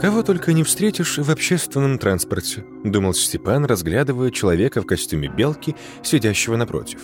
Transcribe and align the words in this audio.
«Кого 0.00 0.22
только 0.22 0.52
не 0.52 0.62
встретишь 0.62 1.18
в 1.18 1.28
общественном 1.28 1.98
транспорте»,— 1.98 2.64
думал 2.84 3.14
Степан, 3.14 3.64
разглядывая 3.64 4.30
человека 4.30 4.80
в 4.80 4.86
костюме 4.86 5.28
белки, 5.28 5.74
сидящего 6.04 6.54
напротив. 6.54 7.00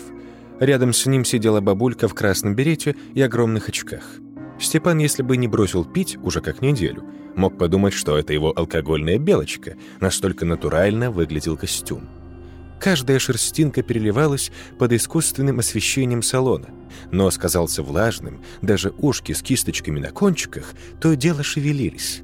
Рядом 0.60 0.92
с 0.92 1.04
ним 1.06 1.24
сидела 1.24 1.60
бабулька 1.60 2.06
в 2.06 2.14
красном 2.14 2.54
берете 2.54 2.94
и 3.14 3.20
огромных 3.20 3.68
очках. 3.68 4.04
Степан, 4.60 4.98
если 4.98 5.22
бы 5.22 5.36
не 5.36 5.48
бросил 5.48 5.84
пить 5.84 6.16
уже 6.22 6.40
как 6.40 6.62
неделю, 6.62 7.02
мог 7.34 7.58
подумать, 7.58 7.94
что 7.94 8.16
это 8.16 8.32
его 8.32 8.52
алкогольная 8.54 9.18
белочка, 9.18 9.74
настолько 10.00 10.44
натурально 10.44 11.10
выглядел 11.10 11.56
костюм. 11.56 12.08
Каждая 12.80 13.18
шерстинка 13.18 13.82
переливалась 13.82 14.52
под 14.78 14.92
искусственным 14.92 15.58
освещением 15.58 16.22
салона. 16.22 16.68
Нос 17.10 17.38
казался 17.38 17.82
влажным, 17.82 18.40
даже 18.62 18.92
ушки 18.98 19.32
с 19.32 19.42
кисточками 19.42 19.98
на 19.98 20.10
кончиках 20.10 20.74
то 21.00 21.14
дело 21.14 21.42
шевелились. 21.42 22.23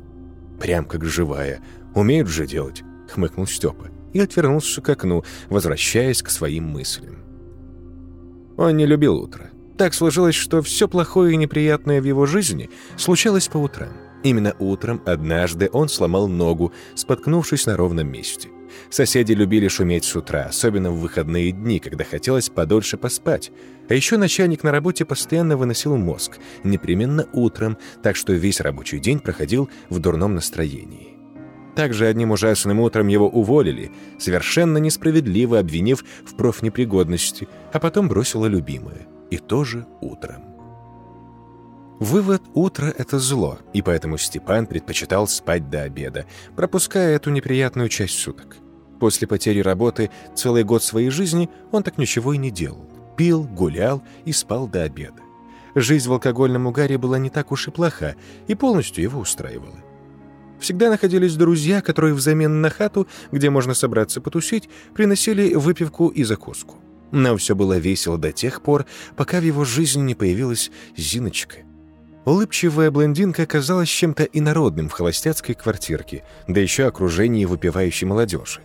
«Прям 0.61 0.85
как 0.85 1.05
живая. 1.05 1.61
Умеют 1.95 2.29
же 2.29 2.47
делать»,— 2.47 2.85
хмыкнул 3.13 3.47
Степа 3.47 3.89
и 4.13 4.21
отвернулся 4.21 4.83
к 4.83 4.89
окну, 4.89 5.25
возвращаясь 5.49 6.23
к 6.23 6.31
своим 6.31 6.65
мыслям. 6.65 7.25
Он 8.57 8.77
не 8.77 8.85
любил 8.85 9.17
утро. 9.17 9.51
Так 9.79 9.95
сложилось, 9.95 10.35
что 10.35 10.61
все 10.61 10.87
плохое 10.89 11.33
и 11.33 11.37
неприятное 11.37 12.03
в 12.03 12.05
его 12.05 12.27
жизни 12.27 12.69
случалось 12.97 13.49
по 13.49 13.57
утрам. 13.57 13.89
Именно 14.23 14.55
утром 14.59 15.01
однажды 15.07 15.71
он 15.73 15.89
сломал 15.89 16.29
ногу, 16.29 16.73
споткнувшись 16.95 17.65
на 17.65 17.77
ровном 17.77 18.09
месте. 18.09 18.51
Соседи 18.91 19.33
любили 19.33 19.69
шуметь 19.69 20.05
с 20.05 20.17
утра, 20.17 20.47
особенно 20.49 20.91
в 20.91 21.01
выходные 21.01 21.53
дни, 21.53 21.79
когда 21.79 22.05
хотелось 22.05 22.49
подольше 22.49 22.97
поспать. 22.97 23.51
А 23.89 23.95
еще 23.95 24.17
начальник 24.17 24.63
на 24.63 24.71
работе 24.71 25.05
постоянно 25.05 25.57
выносил 25.57 25.97
мозг, 25.97 26.39
непременно 26.65 27.27
утром, 27.33 27.79
так 28.03 28.17
что 28.17 28.33
весь 28.33 28.61
рабочий 28.61 28.99
день 28.99 29.19
проходил 29.19 29.71
в 29.89 29.99
дурном 29.99 30.35
настроении. 30.35 31.17
Также 31.75 32.07
одним 32.07 32.33
ужасным 32.33 32.81
утром 32.81 33.09
его 33.09 33.29
уволили, 33.29 33.93
совершенно 34.19 34.79
несправедливо 34.79 35.59
обвинив 35.59 36.05
в 36.25 36.35
профнепригодности, 36.37 37.49
а 37.73 37.79
потом 37.79 38.09
бросила 38.09 38.47
любимое. 38.47 39.07
И 39.31 39.39
тоже 39.39 39.87
утром. 40.01 40.43
Вывод– 42.01 42.43
утро– 42.55 42.87
это 42.99 43.19
зло, 43.19 43.59
и 43.75 43.83
поэтому 43.83 44.17
Степан 44.17 44.67
предпочитал 44.67 45.29
спать 45.29 45.69
до 45.69 45.83
обеда, 45.83 46.25
пропуская 46.57 47.15
эту 47.15 47.31
неприятную 47.31 47.91
часть 47.91 48.19
суток. 48.19 48.57
После 49.01 49.27
потери 49.27 49.61
работы 49.61 50.11
целый 50.35 50.63
год 50.63 50.85
своей 50.85 51.09
жизни 51.09 51.49
он 51.73 51.83
так 51.83 51.97
ничего 51.97 52.35
и 52.35 52.39
не 52.39 52.51
делал. 52.51 52.87
Пил, 53.17 53.45
гулял 53.45 54.03
и 54.27 54.33
спал 54.33 54.69
до 54.69 54.83
обеда. 54.83 55.23
Жизнь 55.75 56.09
в 56.09 56.13
алкогольном 56.13 56.67
угаре 56.67 56.99
была 56.99 57.19
не 57.19 57.31
так 57.31 57.51
уж 57.51 57.69
и 57.69 57.71
плоха 57.71 58.15
и 58.47 58.55
полностью 58.55 59.03
его 59.03 59.21
устраивала. 59.21 59.79
Всегда 60.59 60.91
находились 60.91 61.37
друзья, 61.37 61.81
которые 61.81 62.13
взамен 62.13 62.61
на 62.61 62.69
хату, 62.69 63.09
где 63.33 63.49
можно 63.49 63.73
собраться 63.73 64.21
потусить, 64.21 64.69
приносили 64.95 65.55
выпивку 65.55 66.09
и 66.09 66.23
закуску. 66.23 66.77
Но 67.11 67.37
все 67.39 67.57
было 67.57 67.79
весело 67.79 68.19
до 68.19 68.33
тех 68.33 68.61
пор, 68.61 68.85
пока 69.17 69.41
в 69.41 69.45
его 69.45 69.65
жизни 69.65 70.03
не 70.03 70.15
появилась 70.15 70.71
Зиночка. 70.97 71.59
Улыбчивая 72.27 72.91
блондинка 72.91 73.45
оказалась 73.45 73.89
чем-то 73.89 74.25
инородным 74.25 74.91
в 74.91 74.93
холостяцкой 74.93 75.55
квартирке, 75.55 76.23
да 76.47 76.61
еще 76.61 76.85
окружении 76.85 77.47
выпивающей 77.47 78.07
молодежи. 78.07 78.61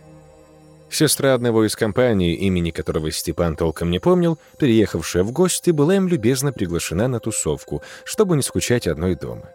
Сестра 0.90 1.34
одного 1.34 1.66
из 1.66 1.74
компаний, 1.76 2.34
имени 2.34 2.70
которого 2.70 3.10
Степан 3.10 3.56
толком 3.56 3.90
не 3.90 3.98
помнил, 3.98 4.38
переехавшая 4.58 5.24
в 5.24 5.32
гости, 5.32 5.70
была 5.70 5.96
им 5.96 6.08
любезно 6.08 6.52
приглашена 6.52 7.08
на 7.08 7.20
тусовку, 7.20 7.82
чтобы 8.04 8.36
не 8.36 8.42
скучать 8.42 8.86
одной 8.86 9.14
дома. 9.14 9.50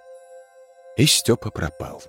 И 0.98 1.06
Степа 1.06 1.50
пропал. 1.50 2.04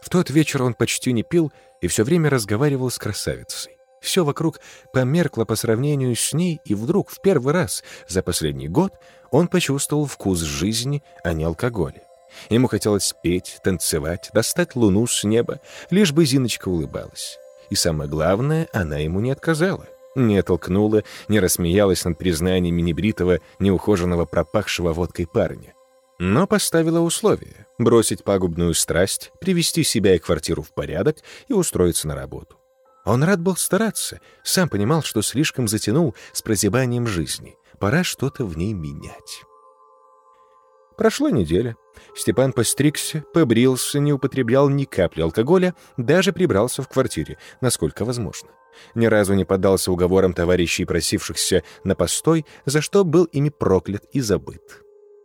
В 0.00 0.08
тот 0.08 0.30
вечер 0.30 0.62
он 0.62 0.74
почти 0.74 1.12
не 1.12 1.22
пил 1.22 1.52
и 1.80 1.86
все 1.86 2.02
время 2.02 2.30
разговаривал 2.30 2.90
с 2.90 2.98
красавицей. 2.98 3.76
Все 4.00 4.24
вокруг 4.24 4.58
померкло 4.92 5.44
по 5.44 5.54
сравнению 5.54 6.16
с 6.16 6.32
ней, 6.32 6.60
и 6.64 6.74
вдруг 6.74 7.10
в 7.10 7.20
первый 7.20 7.54
раз 7.54 7.84
за 8.08 8.22
последний 8.22 8.68
год 8.68 8.94
он 9.30 9.46
почувствовал 9.46 10.06
вкус 10.06 10.40
жизни, 10.40 11.04
а 11.22 11.34
не 11.34 11.44
алкоголя. 11.44 12.02
Ему 12.50 12.66
хотелось 12.66 13.14
петь, 13.22 13.60
танцевать, 13.62 14.30
достать 14.34 14.74
луну 14.74 15.06
с 15.06 15.22
неба, 15.22 15.60
лишь 15.90 16.12
бы 16.12 16.24
Зиночка 16.24 16.68
улыбалась. 16.68 17.38
И 17.72 17.74
самое 17.74 18.06
главное, 18.06 18.68
она 18.74 18.98
ему 18.98 19.20
не 19.20 19.30
отказала. 19.30 19.88
Не 20.14 20.36
оттолкнула, 20.36 21.04
не 21.28 21.40
рассмеялась 21.40 22.04
над 22.04 22.18
признаниями 22.18 22.82
небритого, 22.82 23.40
неухоженного, 23.60 24.26
пропахшего 24.26 24.92
водкой 24.92 25.26
парня. 25.26 25.72
Но 26.18 26.46
поставила 26.46 27.00
условие— 27.00 27.66
бросить 27.78 28.24
пагубную 28.24 28.74
страсть, 28.74 29.32
привести 29.40 29.84
себя 29.84 30.14
и 30.14 30.18
квартиру 30.18 30.60
в 30.60 30.74
порядок 30.74 31.16
и 31.48 31.54
устроиться 31.54 32.06
на 32.08 32.14
работу. 32.14 32.58
Он 33.06 33.22
рад 33.24 33.40
был 33.40 33.56
стараться, 33.56 34.20
сам 34.44 34.68
понимал, 34.68 35.02
что 35.02 35.22
слишком 35.22 35.66
затянул 35.66 36.14
с 36.34 36.42
прозябанием 36.42 37.06
жизни. 37.06 37.56
Пора 37.78 38.04
что-то 38.04 38.44
в 38.44 38.54
ней 38.54 38.74
менять. 38.74 39.44
Прошла 41.02 41.32
неделя. 41.32 41.74
Степан 42.14 42.52
постригся, 42.52 43.24
побрился, 43.34 43.98
не 43.98 44.12
употреблял 44.12 44.68
ни 44.68 44.84
капли 44.84 45.22
алкоголя, 45.22 45.74
даже 45.96 46.32
прибрался 46.32 46.80
в 46.80 46.88
квартире, 46.88 47.38
насколько 47.60 48.04
возможно. 48.04 48.50
Ни 48.94 49.06
разу 49.06 49.34
не 49.34 49.44
поддался 49.44 49.90
уговорам 49.90 50.32
товарищей, 50.32 50.84
просившихся 50.84 51.64
на 51.82 51.96
постой, 51.96 52.46
за 52.66 52.80
что 52.80 53.02
был 53.02 53.24
ими 53.24 53.48
проклят 53.48 54.04
и 54.12 54.20
забыт. 54.20 54.62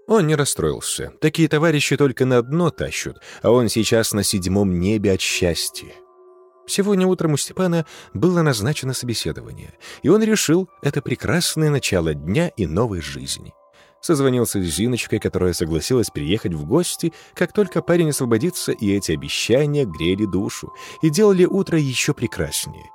Он 0.07 0.25
не 0.25 0.33
расстроился. 0.33 1.13
Такие 1.21 1.47
товарищи 1.47 1.95
только 1.95 2.25
на 2.25 2.41
дно 2.41 2.71
тащут, 2.71 3.17
а 3.43 3.51
он 3.51 3.69
сейчас 3.69 4.13
на 4.13 4.23
седьмом 4.23 4.79
небе 4.79 5.11
от 5.11 5.21
счастья. 5.21 5.93
Сегодня 6.65 7.05
утром 7.05 7.33
у 7.33 7.37
Степана 7.37 7.85
было 8.15 8.41
назначено 8.41 8.95
собеседование, 8.95 9.75
и 10.01 10.09
он 10.09 10.23
решил, 10.23 10.71
это 10.81 11.03
прекрасное 11.03 11.69
начало 11.69 12.15
дня 12.15 12.47
и 12.57 12.65
новой 12.65 12.99
жизни. 13.01 13.53
Созвонился 14.01 14.61
с 14.61 14.65
Зиночкой, 14.65 15.19
которая 15.19 15.53
согласилась 15.53 16.09
приехать 16.09 16.53
в 16.53 16.65
гости, 16.65 17.13
как 17.33 17.51
только 17.51 17.81
парень 17.81 18.09
освободится, 18.09 18.71
и 18.71 18.91
эти 18.91 19.11
обещания 19.11 19.85
грели 19.85 20.25
душу 20.25 20.73
и 21.01 21.09
делали 21.09 21.45
утро 21.45 21.79
еще 21.79 22.13
прекраснее. 22.13 22.91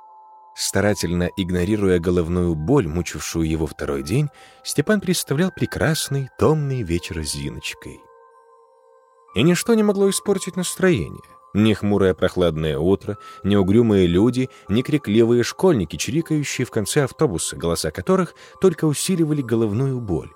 Старательно 0.55 1.29
игнорируя 1.35 1.99
головную 1.99 2.55
боль, 2.55 2.87
мучившую 2.87 3.49
его 3.49 3.65
второй 3.65 4.03
день, 4.03 4.29
Степан 4.63 5.01
представлял 5.01 5.51
прекрасный, 5.51 6.29
томный 6.37 6.83
вечер 6.83 7.23
с 7.25 7.33
Зиночкой. 7.33 7.99
И 9.35 9.41
ничто 9.41 9.73
не 9.73 9.81
могло 9.81 10.09
испортить 10.09 10.55
настроение. 10.55 11.23
Ни 11.55 11.73
хмурое 11.73 12.13
прохладное 12.13 12.77
утро, 12.77 13.17
ни 13.43 13.55
угрюмые 13.55 14.07
люди, 14.07 14.49
ни 14.69 14.81
крикливые 14.83 15.43
школьники, 15.43 15.97
чирикающие 15.97 16.65
в 16.65 16.71
конце 16.71 17.03
автобуса, 17.03 17.55
голоса 17.55 17.91
которых 17.91 18.35
только 18.61 18.85
усиливали 18.85 19.41
головную 19.41 19.99
боль. 19.99 20.31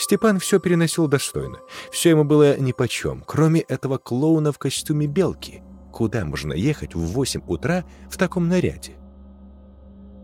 Степан 0.00 0.38
все 0.38 0.58
переносил 0.58 1.08
достойно. 1.08 1.58
Все 1.92 2.08
ему 2.08 2.24
было 2.24 2.58
нипочем, 2.58 3.22
кроме 3.26 3.60
этого 3.60 3.98
клоуна 3.98 4.50
в 4.50 4.58
костюме 4.58 5.06
белки. 5.06 5.62
Куда 5.92 6.24
можно 6.24 6.54
ехать 6.54 6.94
в 6.94 7.00
восемь 7.00 7.42
утра 7.46 7.84
в 8.08 8.16
таком 8.16 8.48
наряде? 8.48 8.92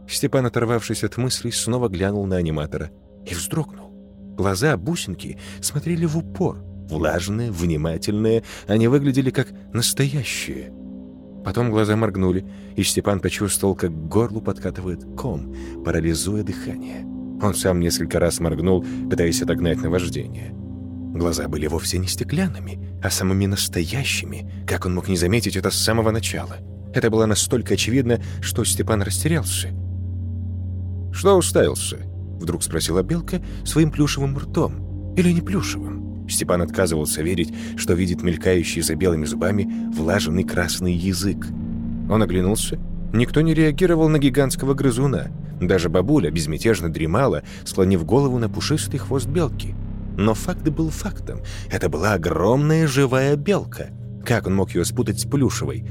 Степан, 0.08 0.46
оторвавшись 0.46 1.04
от 1.04 1.18
мыслей, 1.18 1.52
снова 1.52 1.88
глянул 1.90 2.24
на 2.24 2.36
аниматора 2.36 2.90
и 3.26 3.34
вздрогнул. 3.34 3.90
Глаза 4.34 4.78
бусинки 4.78 5.38
смотрели 5.60 6.06
в 6.06 6.16
упор— 6.16 6.64
Влажные, 6.88 7.50
внимательные, 7.50 8.44
они 8.68 8.86
выглядели 8.88 9.30
как 9.30 9.48
настоящие. 9.74 10.72
Потом 11.44 11.70
глаза 11.70 11.96
моргнули, 11.96 12.46
и 12.76 12.82
Степан 12.82 13.20
почувствовал, 13.20 13.74
как 13.74 13.90
к 13.90 14.08
горлу 14.08 14.40
подкатывает 14.40 15.04
ком, 15.16 15.54
парализуя 15.84 16.44
дыхание. 16.44 17.15
Он 17.42 17.54
сам 17.54 17.80
несколько 17.80 18.18
раз 18.18 18.40
моргнул, 18.40 18.84
пытаясь 19.10 19.42
отогнать 19.42 19.82
наваждение. 19.82 20.52
Глаза 21.14 21.48
были 21.48 21.66
вовсе 21.66 21.98
не 21.98 22.08
стеклянными, 22.08 22.98
а 23.02 23.10
самыми 23.10 23.46
настоящими, 23.46 24.50
как 24.66 24.86
он 24.86 24.94
мог 24.94 25.08
не 25.08 25.16
заметить 25.16 25.56
это 25.56 25.70
с 25.70 25.78
самого 25.78 26.10
начала. 26.10 26.56
Это 26.94 27.10
было 27.10 27.26
настолько 27.26 27.74
очевидно, 27.74 28.20
что 28.40 28.64
Степан 28.64 29.02
растерялся. 29.02 29.68
«Что 31.12 31.36
уставился?»— 31.36 31.98
вдруг 32.40 32.62
спросила 32.62 33.02
Белка 33.02 33.42
своим 33.64 33.90
плюшевым 33.90 34.36
ртом. 34.36 35.14
«Или 35.16 35.32
не 35.32 35.40
плюшевым?» 35.40 36.28
Степан 36.28 36.62
отказывался 36.62 37.22
верить, 37.22 37.52
что 37.76 37.94
видит 37.94 38.22
мелькающий 38.22 38.82
за 38.82 38.94
белыми 38.94 39.24
зубами 39.24 39.70
влажный 39.94 40.44
красный 40.44 40.92
язык. 40.92 41.46
Он 42.10 42.22
оглянулся. 42.22 42.78
Никто 43.12 43.40
не 43.40 43.54
реагировал 43.54 44.08
на 44.08 44.18
гигантского 44.18 44.74
грызуна. 44.74 45.28
Даже 45.60 45.88
бабуля 45.88 46.30
безмятежно 46.30 46.92
дремала, 46.92 47.42
склонив 47.64 48.04
голову 48.04 48.38
на 48.38 48.48
пушистый 48.48 48.98
хвост 48.98 49.26
белки. 49.26 49.74
Но 50.16 50.34
факт 50.34 50.68
был 50.68 50.90
фактом. 50.90 51.40
Это 51.70 51.88
была 51.88 52.14
огромная 52.14 52.86
живая 52.86 53.36
белка. 53.36 53.88
Как 54.24 54.46
он 54.46 54.54
мог 54.54 54.74
ее 54.74 54.84
спутать 54.84 55.20
с 55.20 55.24
плюшевой? 55.24 55.84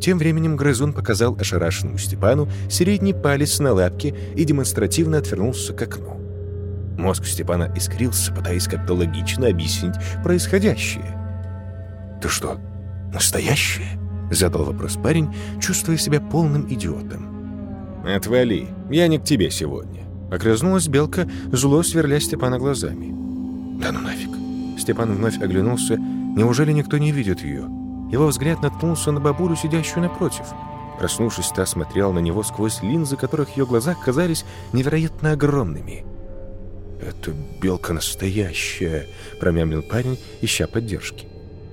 Тем 0.00 0.18
временем 0.18 0.56
грызун 0.56 0.92
показал 0.92 1.36
ошарашенному 1.38 1.98
Степану 1.98 2.48
средний 2.70 3.14
палец 3.14 3.58
на 3.58 3.72
лапке 3.72 4.14
и 4.36 4.44
демонстративно 4.44 5.18
отвернулся 5.18 5.72
к 5.72 5.82
окну. 5.82 6.18
Мозг 6.98 7.26
Степана 7.26 7.72
искрился, 7.76 8.32
пытаясь 8.32 8.66
как-то 8.66 8.94
логично 8.94 9.48
объяснить 9.48 9.94
происходящее. 10.22 11.16
«Ты 12.20 12.28
что, 12.28 12.58
настоящее?»— 13.12 13.88
задал 14.30 14.64
вопрос 14.64 14.96
парень, 14.96 15.34
чувствуя 15.60 15.96
себя 15.96 16.20
полным 16.20 16.66
идиотом. 16.72 17.38
«Отвали, 18.04 18.68
я 18.90 19.08
не 19.08 19.18
к 19.18 19.24
тебе 19.24 19.50
сегодня»,— 19.50 20.04
огрызнулась 20.30 20.88
Белка, 20.88 21.28
зло 21.52 21.82
сверля 21.82 22.20
Степана 22.20 22.58
глазами. 22.58 23.14
«Да 23.80 23.92
ну 23.92 24.00
нафиг!» 24.00 24.30
Степан 24.78 25.12
вновь 25.14 25.40
оглянулся. 25.40 25.96
Неужели 25.98 26.72
никто 26.72 26.98
не 26.98 27.12
видит 27.12 27.42
ее? 27.42 27.64
Его 28.10 28.28
взгляд 28.28 28.62
наткнулся 28.62 29.12
на 29.12 29.20
бабулю, 29.20 29.56
сидящую 29.56 30.02
напротив. 30.02 30.46
Проснувшись, 30.98 31.52
та 31.54 31.66
смотрела 31.66 32.12
на 32.12 32.20
него 32.20 32.42
сквозь 32.42 32.82
линзы, 32.82 33.16
которых 33.16 33.56
ее 33.56 33.66
глаза 33.66 33.94
казались 33.94 34.44
невероятно 34.72 35.32
огромными. 35.32 36.04
«Это 37.00 37.32
белка 37.60 37.92
настоящая»,— 37.92 39.06
промямлил 39.40 39.82
парень, 39.82 40.18
ища 40.40 40.66
поддержки. 40.66 41.26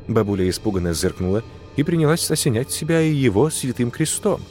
Бабуля 0.07 0.47
испуганно 0.49 0.93
зыркнула 0.93 1.43
и 1.75 1.83
принялась 1.83 2.29
осенять 2.29 2.71
себя 2.71 3.01
и 3.01 3.13
его 3.13 3.49
святым 3.49 3.91
крестом. 3.91 4.41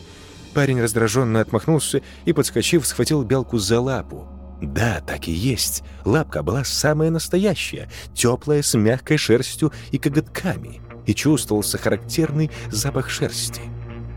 Парень 0.52 0.80
раздраженно 0.80 1.40
отмахнулся 1.40 2.02
и, 2.24 2.32
подскочив, 2.32 2.86
схватил 2.86 3.24
белку 3.24 3.58
за 3.58 3.80
лапу. 3.80 4.28
Да, 4.62 5.02
так 5.06 5.28
и 5.28 5.32
есть. 5.32 5.82
Лапка 6.04 6.42
была 6.42 6.64
самая 6.64 7.10
настоящая, 7.10 7.90
теплая, 8.14 8.62
с 8.62 8.74
мягкой 8.74 9.16
шерстью 9.16 9.72
и 9.90 9.98
коготками. 9.98 10.80
И 11.06 11.14
чувствовался 11.14 11.76
характерный 11.76 12.50
запах 12.70 13.10
шерсти. 13.10 13.60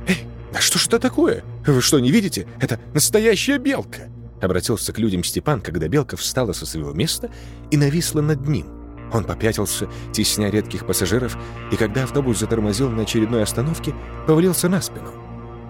«Эй, 0.08 0.24
а 0.54 0.62
что 0.62 0.80
ж 0.80 0.88
это 0.88 1.00
такое? 1.00 1.44
Вы 1.66 1.82
что, 1.82 2.00
не 2.00 2.12
видите? 2.12 2.48
Это 2.62 2.80
настоящая 2.94 3.58
белка!» 3.58 4.10
Обратился 4.42 4.94
к 4.94 5.00
людям 5.00 5.24
Степан, 5.24 5.60
когда 5.60 5.88
белка 5.88 6.16
встала 6.16 6.54
со 6.54 6.66
своего 6.66 6.94
места 6.94 7.30
и 7.72 7.78
нависла 7.78 8.22
над 8.22 8.48
ним. 8.48 8.77
Он 9.12 9.24
попятился, 9.24 9.88
тесня 10.12 10.50
редких 10.50 10.86
пассажиров, 10.86 11.38
и 11.72 11.76
когда 11.76 12.04
автобус 12.04 12.40
затормозил 12.40 12.90
на 12.90 13.04
очередной 13.04 13.44
остановке, 13.44 13.94
повалился 14.26 14.70
на 14.70 14.82
спину. 14.82 15.12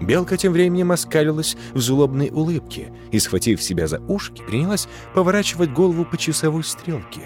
Белка 0.00 0.36
тем 0.36 0.52
временем 0.52 0.92
оскалилась 0.92 1.56
в 1.74 1.80
злобной 1.80 2.30
улыбке 2.30 2.92
и, 3.10 3.18
схватив 3.18 3.62
себя 3.62 3.86
за 3.86 4.00
ушки, 4.08 4.42
принялась 4.42 4.88
поворачивать 5.14 5.72
голову 5.72 6.04
по 6.04 6.16
часовой 6.16 6.64
стрелке. 6.64 7.22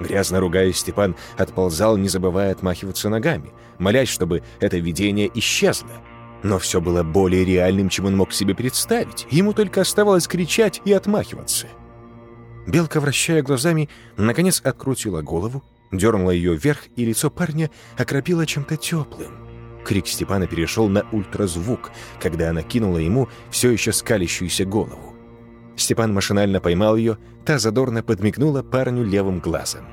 Грязно 0.00 0.40
ругаясь, 0.40 0.78
Степан 0.78 1.14
отползал, 1.36 1.96
не 1.96 2.08
забывая 2.08 2.52
отмахиваться 2.52 3.08
ногами, 3.08 3.52
молясь, 3.78 4.08
чтобы 4.08 4.42
это 4.58 4.78
видение 4.78 5.30
исчезло. 5.34 5.90
Но 6.42 6.58
все 6.58 6.80
было 6.80 7.02
более 7.02 7.44
реальным, 7.44 7.90
чем 7.90 8.06
он 8.06 8.16
мог 8.16 8.32
себе 8.32 8.54
представить. 8.54 9.26
Ему 9.30 9.52
только 9.52 9.82
оставалось 9.82 10.26
кричать 10.26 10.80
и 10.86 10.92
отмахиваться. 10.92 11.66
Белка, 12.66 13.00
вращая 13.00 13.42
глазами, 13.42 13.88
наконец 14.16 14.60
открутила 14.62 15.22
голову, 15.22 15.62
дернула 15.92 16.30
ее 16.30 16.54
вверх, 16.54 16.80
и 16.96 17.04
лицо 17.04 17.30
парня 17.30 17.70
окропило 17.96 18.46
чем-то 18.46 18.76
теплым. 18.76 19.50
Крик 19.84 20.06
Степана 20.06 20.46
перешел 20.46 20.88
на 20.88 21.06
ультразвук, 21.10 21.90
когда 22.20 22.50
она 22.50 22.62
кинула 22.62 22.98
ему 22.98 23.28
все 23.50 23.70
еще 23.70 23.92
скалящуюся 23.92 24.64
голову. 24.64 25.16
Степан 25.76 26.12
машинально 26.12 26.60
поймал 26.60 26.96
ее, 26.96 27.18
та 27.46 27.58
задорно 27.58 28.02
подмигнула 28.02 28.62
парню 28.62 29.04
левым 29.04 29.40
глазом. 29.40 29.86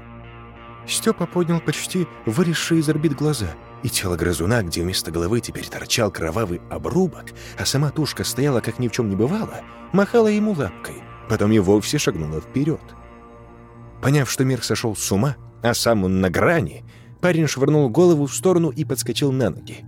Степа 0.85 1.25
поднял 1.25 1.59
почти 1.59 2.07
вырезшие 2.25 2.81
из 2.81 2.89
орбит 2.89 3.13
глаза, 3.13 3.47
и 3.83 3.89
тело 3.89 4.15
грызуна, 4.15 4.63
где 4.63 4.81
вместо 4.81 5.11
головы 5.11 5.41
теперь 5.41 5.67
торчал 5.67 6.11
кровавый 6.11 6.61
обрубок, 6.69 7.25
а 7.57 7.65
сама 7.65 7.89
тушка 7.91 8.23
стояла, 8.23 8.61
как 8.61 8.79
ни 8.79 8.87
в 8.87 8.91
чем 8.91 9.09
не 9.09 9.15
бывало, 9.15 9.61
махала 9.93 10.27
ему 10.27 10.53
лапкой, 10.53 11.03
потом 11.29 11.51
и 11.51 11.59
вовсе 11.59 11.97
шагнула 11.97 12.41
вперед. 12.41 12.81
Поняв, 14.01 14.29
что 14.29 14.45
мир 14.45 14.63
сошел 14.63 14.95
с 14.95 15.12
ума, 15.12 15.35
а 15.63 15.74
сам 15.74 16.03
он 16.03 16.21
на 16.21 16.29
грани, 16.29 16.83
Парень 17.21 17.47
швырнул 17.47 17.89
голову 17.89 18.27
в 18.27 18.33
сторону 18.33 18.69
и 18.69 18.85
подскочил 18.85 19.31
на 19.31 19.50
ноги. 19.50 19.83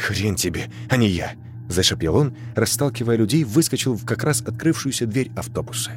«Хрен 0.00 0.34
тебе, 0.34 0.70
а 0.88 0.96
не 0.96 1.08
я!»— 1.08 1.34
зашипел 1.68 2.16
он, 2.16 2.36
расталкивая 2.56 3.16
людей, 3.16 3.44
выскочил 3.44 3.94
в 3.94 4.04
как 4.04 4.24
раз 4.24 4.42
открывшуюся 4.42 5.06
дверь 5.06 5.30
автобуса. 5.36 5.92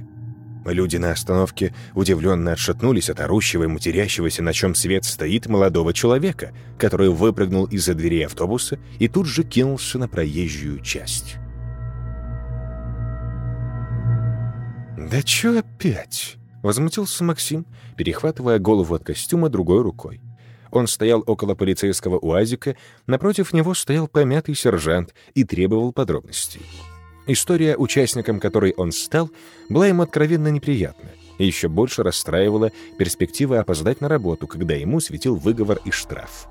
Люди 0.66 0.98
на 0.98 1.12
остановке 1.12 1.74
удивленно 1.94 2.52
отшатнулись 2.52 3.10
от 3.10 3.22
орущего 3.22 3.64
и 3.64 3.68
матерящегося, 3.68 4.44
на 4.44 4.52
чем 4.52 4.76
свет 4.76 5.06
стоит 5.06 5.48
молодого 5.48 5.94
человека, 5.94 6.52
который 6.78 7.10
выпрыгнул 7.10 7.66
из-за 7.66 7.94
двери 7.94 8.24
автобуса 8.24 8.78
и 9.00 9.08
тут 9.08 9.28
же 9.28 9.44
кинулся 9.44 9.98
на 9.98 10.10
проезжую 10.10 10.82
часть. 10.82 11.38
«Да 15.10 15.22
чё 15.22 15.58
опять?»— 15.58 16.38
возмутился 16.64 17.24
Максим, 17.24 17.66
перехватывая 17.96 18.60
голову 18.60 18.96
от 18.96 19.06
костюма 19.06 19.48
другой 19.48 19.82
рукой. 19.82 20.20
Он 20.70 20.86
стоял 20.88 21.24
около 21.26 21.56
полицейского 21.56 22.18
УАЗика, 22.18 22.76
напротив 23.06 23.54
него 23.54 23.74
стоял 23.74 24.10
помятый 24.10 24.54
сержант 24.54 25.14
и 25.34 25.46
требовал 25.46 25.94
подробностей. 25.94 26.62
История, 27.26 27.78
участником 27.78 28.42
которой 28.42 28.74
он 28.76 28.92
стал, 28.92 29.30
была 29.70 29.88
ему 29.88 30.02
откровенно 30.02 30.50
неприятна 30.50 31.10
и 31.38 31.46
еще 31.46 31.70
больше 31.70 32.04
расстраивала 32.04 32.72
перспектива 32.98 33.60
опоздать 33.60 34.02
на 34.02 34.10
работу, 34.10 34.48
когда 34.48 34.74
ему 34.74 35.00
светил 35.00 35.36
выговор 35.36 35.80
и 35.86 35.92
штраф. 35.92 36.48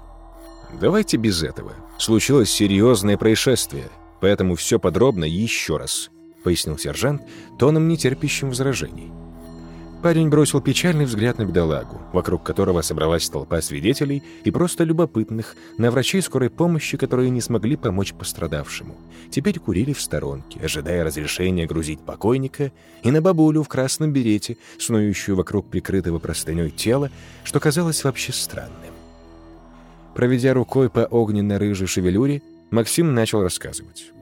«Давайте 0.80 1.18
без 1.18 1.42
этого. 1.42 1.74
Случилось 1.98 2.50
серьезное 2.50 3.18
происшествие, 3.18 3.90
поэтому 4.20 4.54
все 4.54 4.78
подробно 4.78 5.24
еще 5.24 5.76
раз»,— 5.76 6.10
пояснил 6.46 6.78
сержант, 6.78 7.22
тоном 7.58 7.88
нетерпящим 7.88 8.50
возражений. 8.50 9.10
Парень 10.00 10.28
бросил 10.28 10.60
печальный 10.60 11.04
взгляд 11.04 11.38
на 11.38 11.44
бедолагу, 11.44 12.00
вокруг 12.12 12.44
которого 12.44 12.82
собралась 12.82 13.28
толпа 13.28 13.60
свидетелей 13.60 14.22
и 14.44 14.52
просто 14.52 14.84
любопытных, 14.84 15.56
на 15.76 15.90
врачей 15.90 16.22
скорой 16.22 16.48
помощи, 16.48 16.96
которые 16.96 17.30
не 17.30 17.40
смогли 17.40 17.74
помочь 17.74 18.14
пострадавшему. 18.14 18.94
Теперь 19.28 19.58
курили 19.58 19.92
в 19.92 20.00
сторонке, 20.00 20.60
ожидая 20.60 21.02
разрешения 21.02 21.66
грузить 21.66 21.98
покойника, 21.98 22.70
и 23.02 23.10
на 23.10 23.20
бабулю 23.20 23.64
в 23.64 23.68
красном 23.68 24.12
берете, 24.12 24.56
снующую 24.78 25.34
вокруг 25.34 25.68
прикрытого 25.68 26.20
простыней 26.20 26.70
тела, 26.70 27.10
что 27.42 27.58
казалось 27.58 28.04
вообще 28.04 28.32
странным. 28.32 28.94
Проведя 30.14 30.54
рукой 30.54 30.90
по 30.90 31.06
огненно-рыжей 31.06 31.88
шевелюре, 31.88 32.40
Максим 32.70 33.14
начал 33.14 33.42
рассказывать. 33.42 34.12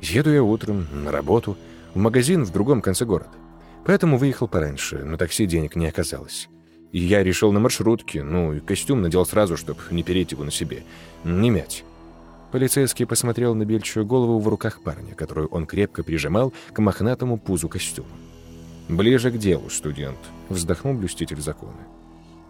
«Еду 0.00 0.32
я 0.32 0.42
утром 0.42 0.86
на 0.92 1.12
работу, 1.12 1.56
в 1.94 1.98
магазин 1.98 2.44
в 2.44 2.52
другом 2.52 2.82
конце 2.82 3.04
города. 3.04 3.30
Поэтому 3.84 4.18
выехал 4.18 4.48
пораньше, 4.48 5.02
но 5.04 5.16
такси 5.16 5.46
денег 5.46 5.76
не 5.76 5.86
оказалось. 5.86 6.48
И 6.92 6.98
я 6.98 7.22
решил 7.22 7.52
на 7.52 7.60
маршрутке, 7.60 8.22
ну 8.22 8.52
и 8.52 8.60
костюм 8.60 9.02
надел 9.02 9.24
сразу, 9.24 9.56
чтобы 9.56 9.80
не 9.90 10.02
переть 10.02 10.32
его 10.32 10.44
на 10.44 10.50
себе. 10.50 10.82
Не 11.24 11.50
мять. 11.50 11.84
Полицейский 12.52 13.06
посмотрел 13.06 13.54
на 13.54 13.64
бельчую 13.64 14.04
голову 14.04 14.40
в 14.40 14.48
руках 14.48 14.80
парня, 14.82 15.14
которую 15.14 15.48
он 15.48 15.66
крепко 15.66 16.02
прижимал 16.02 16.52
к 16.72 16.78
мохнатому 16.80 17.38
пузу 17.38 17.68
костюма. 17.68 18.08
«Ближе 18.88 19.30
к 19.30 19.38
делу, 19.38 19.70
студент»,— 19.70 20.18
вздохнул 20.48 20.94
блюститель 20.94 21.40
закона. 21.40 21.78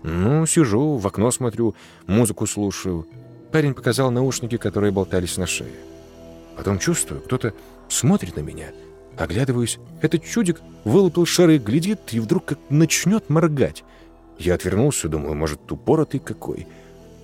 «Ну, 0.02 0.46
сижу, 0.46 0.96
в 0.96 1.06
окно 1.06 1.30
смотрю, 1.30 1.74
музыку 2.06 2.46
слушаю». 2.46 3.06
Парень 3.52 3.74
показал 3.74 4.10
наушники, 4.10 4.56
которые 4.56 4.90
болтались 4.90 5.36
на 5.36 5.46
шее. 5.46 5.89
Потом 6.56 6.78
чувствую, 6.78 7.20
кто-то 7.20 7.54
смотрит 7.88 8.36
на 8.36 8.40
меня— 8.40 8.66
Оглядываюсь, 9.20 9.78
этот 10.00 10.24
чудик 10.24 10.62
вылупил 10.84 11.26
шары, 11.26 11.58
глядит 11.58 12.00
и 12.12 12.20
вдруг 12.20 12.46
как 12.46 12.58
начнет 12.70 13.28
моргать. 13.28 13.84
Я 14.38 14.54
отвернулся, 14.54 15.10
думаю, 15.10 15.34
может, 15.34 15.66
тупоротый 15.66 16.20
какой. 16.20 16.66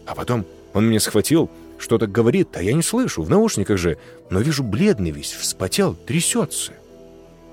А 0.05 0.15
потом 0.15 0.45
он 0.75 0.87
меня 0.87 1.01
схватил, 1.01 1.51
что-то 1.79 2.07
говорит, 2.07 2.55
а 2.55 2.63
я 2.63 2.75
не 2.75 2.83
слышу, 2.83 3.23
в 3.23 3.31
наушниках 3.31 3.79
же, 3.79 3.97
но 4.29 4.41
вижу 4.41 4.63
бледный 4.63 5.11
весь, 5.11 5.33
вспотел, 5.33 5.95
трясется. 5.95 6.73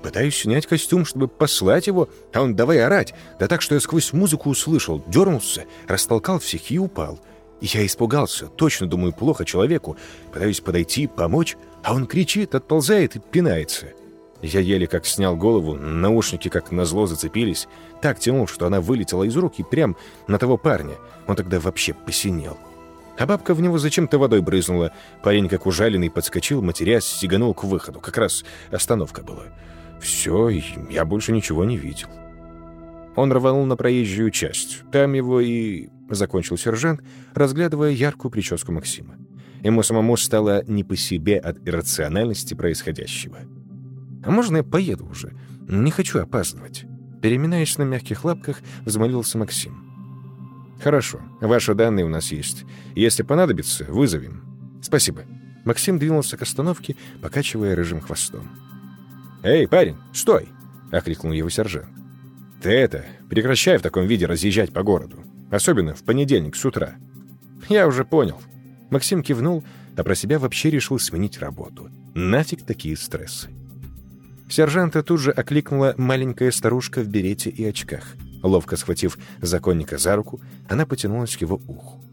Пытаюсь 0.02 0.36
снять 0.36 0.66
костюм, 0.66 1.06
чтобы 1.06 1.28
послать 1.28 1.86
его, 1.86 2.10
а 2.34 2.42
он 2.42 2.54
давай 2.54 2.84
орать, 2.84 3.14
да 3.40 3.48
так, 3.48 3.62
что 3.62 3.74
я 3.74 3.80
сквозь 3.80 4.12
музыку 4.12 4.50
услышал, 4.50 5.02
дернулся, 5.06 5.64
растолкал 5.88 6.38
всех 6.38 6.70
и 6.70 6.78
упал. 6.78 7.18
Я 7.66 7.86
испугался, 7.86 8.48
точно 8.48 8.86
думаю, 8.86 9.14
плохо 9.14 9.46
человеку, 9.46 9.96
пытаюсь 10.34 10.60
подойти, 10.60 11.06
помочь, 11.06 11.56
а 11.82 11.94
он 11.94 12.06
кричит, 12.06 12.54
отползает 12.54 13.16
и 13.16 13.20
пинается. 13.20 13.86
Я 14.42 14.60
еле 14.60 14.86
как 14.86 15.06
снял 15.06 15.34
голову, 15.34 15.72
наушники 15.72 16.48
как 16.50 16.72
назло 16.72 17.06
зацепились. 17.06 17.66
Так 18.02 18.18
тянул, 18.18 18.46
что 18.46 18.66
она 18.66 18.82
вылетела 18.82 19.24
из 19.24 19.34
рук 19.34 19.54
и 19.56 19.62
прям 19.62 19.96
на 20.28 20.38
того 20.38 20.58
парня. 20.58 20.96
Он 21.26 21.36
тогда 21.36 21.58
вообще 21.58 21.94
посинел. 21.94 22.58
А 23.16 23.24
бабка 23.24 23.54
в 23.54 23.62
него 23.62 23.78
зачем-то 23.78 24.18
водой 24.18 24.42
брызнула. 24.42 24.92
Парень, 25.22 25.48
как 25.48 25.64
ужаленный, 25.64 26.10
подскочил, 26.10 26.60
матерясь, 26.60 27.06
сиганул 27.06 27.54
к 27.54 27.64
выходу. 27.64 27.98
Как 27.98 28.18
раз 28.18 28.44
остановка 28.70 29.22
была. 29.22 29.44
Все, 30.02 30.50
я 30.90 31.06
больше 31.06 31.32
ничего 31.32 31.64
не 31.64 31.78
видел. 31.78 32.08
Он 33.16 33.32
рванул 33.32 33.64
на 33.64 33.76
проезжую 33.76 34.30
часть. 34.30 34.82
Там 34.92 35.14
его 35.14 35.40
и... 35.40 35.88
Закончил 36.10 36.56
сержант, 36.56 37.02
разглядывая 37.34 37.90
яркую 37.90 38.30
прическу 38.30 38.72
Максима. 38.72 39.16
Ему 39.62 39.82
самому 39.82 40.16
стало 40.16 40.62
не 40.66 40.84
по 40.84 40.96
себе 40.96 41.38
от 41.38 41.66
иррациональности 41.66 42.54
происходящего. 42.54 43.38
А 44.24 44.30
можно 44.30 44.58
я 44.58 44.62
поеду 44.62 45.06
уже? 45.06 45.32
Не 45.68 45.90
хочу 45.90 46.18
опаздывать». 46.18 46.84
Переминаясь 47.22 47.78
на 47.78 47.84
мягких 47.84 48.22
лапках, 48.24 48.58
взмолился 48.84 49.38
Максим. 49.38 49.84
«Хорошо, 50.82 51.22
ваши 51.40 51.74
данные 51.74 52.04
у 52.04 52.10
нас 52.10 52.30
есть. 52.30 52.64
Если 52.94 53.22
понадобится, 53.22 53.84
вызовем». 53.84 54.44
«Спасибо». 54.82 55.22
Максим 55.64 55.98
двинулся 55.98 56.36
к 56.36 56.42
остановке, 56.42 56.96
покачивая 57.22 57.74
рыжим 57.74 58.02
хвостом. 58.02 58.50
«Эй, 59.42 59.66
парень, 59.66 59.96
стой!»— 60.12 60.50
окликнул 60.92 61.32
его 61.32 61.48
сержант. 61.48 61.88
«Ты 62.62 62.68
это, 62.68 63.06
прекращай 63.30 63.78
в 63.78 63.82
таком 63.82 64.06
виде 64.06 64.26
разъезжать 64.26 64.74
по 64.74 64.82
городу. 64.82 65.24
Особенно 65.54 65.94
в 65.94 66.02
понедельник 66.02 66.56
с 66.56 66.64
утра». 66.64 66.96
«Я 67.68 67.86
уже 67.86 68.04
понял». 68.04 68.40
Максим 68.90 69.22
кивнул, 69.22 69.62
а 69.96 70.02
про 70.02 70.16
себя 70.16 70.40
вообще 70.40 70.68
решил 70.68 70.98
сменить 70.98 71.38
работу. 71.38 71.90
Нафиг 72.12 72.66
такие 72.66 72.96
стрессы. 72.96 73.50
Сержанта 74.50 75.04
тут 75.04 75.20
же 75.20 75.30
окликнула 75.30 75.94
маленькая 75.96 76.50
старушка 76.50 77.02
в 77.02 77.06
берете 77.06 77.50
и 77.50 77.64
очках. 77.64 78.02
Ловко 78.42 78.76
схватив 78.76 79.16
законника 79.40 79.96
за 79.96 80.16
руку, 80.16 80.40
она 80.68 80.86
потянулась 80.86 81.36
к 81.36 81.40
его 81.40 81.62
уху. 81.68 82.04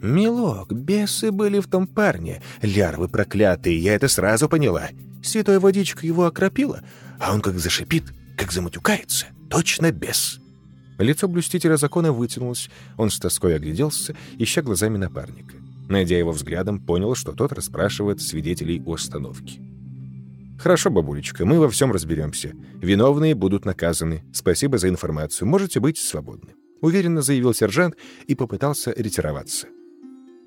«Милок, 0.00 0.72
бесы 0.72 1.30
были 1.30 1.60
в 1.60 1.68
том 1.68 1.86
парне. 1.86 2.42
Лярвы 2.62 3.08
проклятые, 3.08 3.78
я 3.78 3.94
это 3.94 4.08
сразу 4.08 4.48
поняла. 4.48 4.88
Святой 5.22 5.60
водичка 5.60 6.04
его 6.04 6.26
окропила, 6.26 6.82
а 7.20 7.32
он 7.32 7.42
как 7.42 7.60
зашипит, 7.60 8.12
как 8.36 8.50
замутюкается. 8.50 9.26
Точно 9.48 9.92
бес». 9.92 10.40
Лицо 10.98 11.28
блюстителя 11.28 11.76
закона 11.76 12.12
вытянулось, 12.12 12.70
он 12.96 13.10
с 13.10 13.18
тоской 13.18 13.56
огляделся, 13.56 14.16
ища 14.38 14.62
глазами 14.62 14.96
напарника. 14.96 15.54
Найдя 15.88 16.18
его 16.18 16.32
взглядом, 16.32 16.80
понял, 16.80 17.14
что 17.14 17.32
тот 17.32 17.52
расспрашивает 17.52 18.20
свидетелей 18.20 18.82
о 18.84 18.94
остановке. 18.94 19.60
«Хорошо, 20.58 20.90
бабулечка, 20.90 21.44
мы 21.44 21.60
во 21.60 21.68
всем 21.68 21.92
разберемся. 21.92 22.52
Виновные 22.80 23.34
будут 23.34 23.66
наказаны. 23.66 24.24
Спасибо 24.32 24.78
за 24.78 24.88
информацию. 24.88 25.46
Можете 25.46 25.80
быть 25.80 25.98
свободны»,— 25.98 26.54
уверенно 26.80 27.20
заявил 27.20 27.52
сержант 27.52 27.94
и 28.26 28.34
попытался 28.34 28.92
ретироваться. 28.96 29.68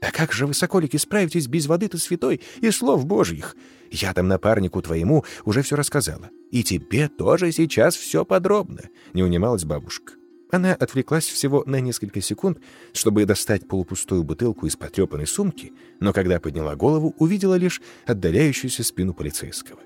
«Да 0.02 0.10
как 0.12 0.34
же 0.34 0.48
вы, 0.48 0.56
соколики, 0.56 0.98
справитесь 0.98 1.48
без 1.48 1.68
воды-то 1.68 2.00
святой 2.00 2.42
и 2.60 2.72
слов 2.72 3.06
божьих? 3.06 3.56
Я 3.92 4.14
там 4.14 4.28
напарнику 4.28 4.82
твоему 4.82 5.26
уже 5.46 5.62
все 5.62 5.76
рассказала. 5.76 6.30
И 6.52 6.64
тебе 6.64 7.08
тоже 7.08 7.52
сейчас 7.52 7.96
все 7.96 8.26
подробно»,— 8.26 8.90
не 9.14 9.24
унималась 9.24 9.64
бабушка. 9.64 10.14
Она 10.52 10.74
отвлеклась 10.74 11.28
всего 11.28 11.64
на 11.68 11.80
несколько 11.80 12.22
секунд, 12.22 12.60
чтобы 12.92 13.26
достать 13.26 13.68
полупустую 13.68 14.24
бутылку 14.24 14.66
из 14.66 14.76
потрепанной 14.76 15.28
сумки, 15.28 15.74
но 16.00 16.12
когда 16.12 16.40
подняла 16.40 16.76
голову, 16.76 17.16
увидела 17.20 17.56
лишь 17.56 17.82
отдаляющуюся 18.08 18.84
спину 18.84 19.14
полицейского. 19.14 19.80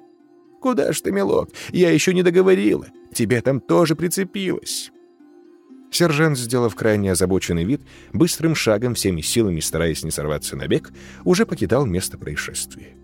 «Куда 0.61 0.93
ж 0.93 1.01
ты, 1.01 1.11
милок? 1.11 1.49
Я 1.73 1.91
еще 1.91 2.13
не 2.13 2.23
договорила. 2.23 2.87
Тебе 3.13 3.41
там 3.41 3.59
тоже 3.59 3.95
прицепилось». 3.95 4.91
Сержант, 5.91 6.39
сделав 6.39 6.73
крайне 6.73 7.11
озабоченный 7.11 7.65
вид, 7.65 7.81
быстрым 8.13 8.55
шагом, 8.55 8.95
всеми 8.95 9.21
силами 9.21 9.59
стараясь 9.59 10.03
не 10.03 10.11
сорваться 10.11 10.55
на 10.55 10.67
бег, 10.67 10.91
уже 11.25 11.45
покидал 11.45 11.85
место 11.85 12.17
происшествия. 12.17 12.95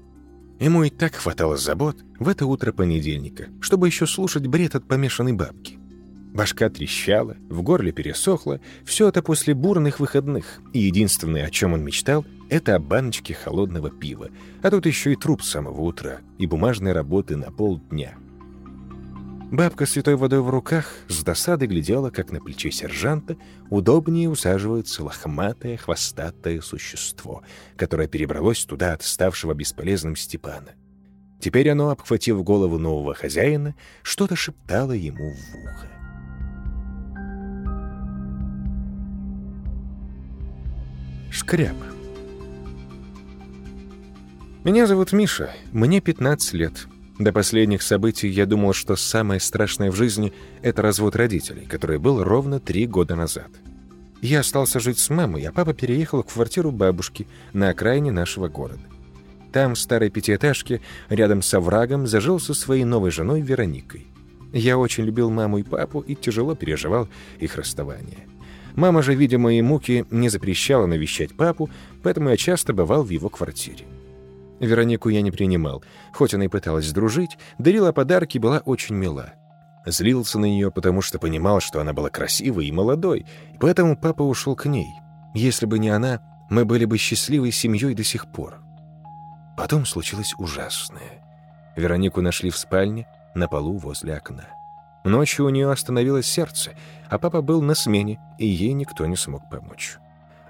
Ему 0.59 0.85
и 0.85 0.89
так 0.89 1.13
хватало 1.15 1.57
забот 1.57 1.97
в 2.17 2.27
это 2.27 2.45
утро 2.45 2.71
понедельника, 2.71 3.47
чтобы 3.61 3.87
еще 3.87 4.07
слушать 4.07 4.47
бред 4.47 4.75
от 4.75 4.87
помешанной 4.87 5.33
бабки. 5.33 5.78
Башка 6.33 6.69
трещала, 6.69 7.37
в 7.49 7.61
горле 7.63 7.91
пересохло, 7.91 8.59
все 8.85 9.07
это 9.09 9.23
после 9.23 9.55
бурных 9.55 9.99
выходных, 9.99 10.61
и 10.73 10.79
единственное, 10.79 11.45
о 11.45 11.49
чем 11.49 11.73
он 11.73 11.83
мечтал, 11.83 12.25
это 12.49 12.75
о 12.75 12.79
баночке 12.79 13.33
холодного 13.33 13.89
пива, 13.89 14.29
а 14.61 14.69
тут 14.69 14.85
еще 14.85 15.13
и 15.13 15.15
труп 15.15 15.41
с 15.41 15.49
самого 15.49 15.81
утра, 15.81 16.19
и 16.37 16.45
бумажной 16.45 16.93
работы 16.93 17.35
на 17.35 17.51
полдня. 17.51 18.13
Бабка 19.51 19.87
с 19.87 19.91
святой 19.91 20.15
водой 20.15 20.41
в 20.41 20.49
руках 20.51 20.93
с 21.07 21.23
досадой 21.23 21.67
глядела, 21.67 22.11
как 22.11 22.31
на 22.31 22.39
плече 22.39 22.69
сержанта 22.69 23.35
удобнее 23.71 24.29
усаживается 24.29 25.03
лохматое 25.03 25.77
хвостатое 25.77 26.61
существо, 26.61 27.41
которое 27.75 28.07
перебралось 28.07 28.63
туда 28.65 28.93
от 28.93 29.01
ставшего 29.01 29.55
бесполезным 29.55 30.15
Степана. 30.15 30.75
Теперь 31.39 31.69
оно, 31.69 31.89
обхватив 31.89 32.43
голову 32.43 32.77
нового 32.77 33.15
хозяина, 33.15 33.73
что-то 34.03 34.35
шептало 34.35 34.91
ему 34.91 35.33
в 35.33 35.55
ухо. 35.55 35.98
Шкряб. 41.31 41.75
Меня 44.63 44.87
зовут 44.87 45.13
Миша, 45.13 45.51
мне 45.71 46.01
15 46.01 46.53
лет. 46.53 46.87
До 47.19 47.31
последних 47.31 47.81
событий 47.81 48.27
я 48.27 48.45
думал, 48.45 48.73
что 48.73 48.95
самое 48.95 49.39
страшное 49.39 49.91
в 49.91 49.95
жизни— 49.95 50.33
это 50.63 50.81
развод 50.81 51.15
родителей, 51.15 51.65
который 51.65 51.99
был 51.99 52.23
ровно 52.23 52.59
три 52.59 52.87
года 52.87 53.15
назад. 53.15 53.49
Я 54.21 54.39
остался 54.39 54.79
жить 54.79 54.97
с 54.97 55.09
мамой, 55.09 55.43
а 55.43 55.51
папа 55.51 55.73
переехал 55.73 56.23
в 56.23 56.33
квартиру 56.33 56.71
бабушки 56.71 57.27
на 57.53 57.69
окраине 57.69 58.11
нашего 58.11 58.47
города. 58.47 58.81
Там, 59.51 59.75
в 59.75 59.79
старой 59.79 60.09
пятиэтажке, 60.09 60.81
рядом 61.09 61.41
с 61.41 61.53
оврагом, 61.53 62.07
зажил 62.07 62.39
со 62.39 62.53
своей 62.53 62.83
новой 62.83 63.11
женой 63.11 63.41
Вероникой. 63.41 64.07
Я 64.51 64.77
очень 64.77 65.05
любил 65.05 65.29
маму 65.29 65.59
и 65.59 65.63
папу 65.63 65.99
и 66.01 66.15
тяжело 66.15 66.55
переживал 66.55 67.07
их 67.39 67.55
расставание. 67.55 68.27
Мама 68.79 69.01
же, 69.01 69.13
видя 69.13 69.37
мои 69.37 69.61
муки, 69.61 70.05
не 70.09 70.29
запрещала 70.29 70.85
навещать 70.85 71.35
папу, 71.35 71.69
поэтому 72.01 72.29
я 72.29 72.37
часто 72.37 72.71
бывал 72.71 73.03
в 73.03 73.09
его 73.09 73.27
квартире. 73.27 73.83
Веронику 74.61 75.09
я 75.09 75.21
не 75.21 75.31
принимал, 75.31 75.83
хоть 76.13 76.33
она 76.33 76.45
и 76.45 76.47
пыталась 76.47 76.89
дружить, 76.93 77.37
дарила 77.57 77.91
подарки 77.91 78.37
и 78.37 78.39
была 78.39 78.59
очень 78.59 78.95
мила. 78.95 79.33
Злился 79.85 80.39
на 80.39 80.45
нее, 80.45 80.71
потому 80.71 81.01
что 81.01 81.19
понимал, 81.19 81.59
что 81.59 81.81
она 81.81 81.91
была 81.91 82.09
красивой 82.09 82.67
и 82.67 82.71
молодой, 82.71 83.25
поэтому 83.59 83.97
папа 83.97 84.21
ушел 84.21 84.55
к 84.55 84.65
ней. 84.65 84.87
Если 85.33 85.65
бы 85.65 85.77
не 85.77 85.89
она, 85.89 86.21
мы 86.49 86.63
были 86.63 86.85
бы 86.85 86.97
счастливой 86.97 87.51
семьей 87.51 87.93
до 87.93 88.05
сих 88.05 88.31
пор. 88.31 88.59
Потом 89.57 89.85
случилось 89.85 90.33
ужасное. 90.37 91.21
Веронику 91.75 92.21
нашли 92.21 92.49
в 92.49 92.55
спальне, 92.55 93.07
на 93.35 93.49
полу 93.49 93.77
возле 93.77 94.13
окна. 94.13 94.47
Ночью 95.03 95.45
у 95.45 95.49
нее 95.49 95.71
остановилось 95.71 96.27
сердце, 96.27 96.71
а 97.09 97.17
папа 97.17 97.41
был 97.41 97.61
на 97.61 97.73
смене, 97.73 98.19
и 98.37 98.45
ей 98.45 98.73
никто 98.73 99.05
не 99.05 99.15
смог 99.15 99.49
помочь. 99.49 99.97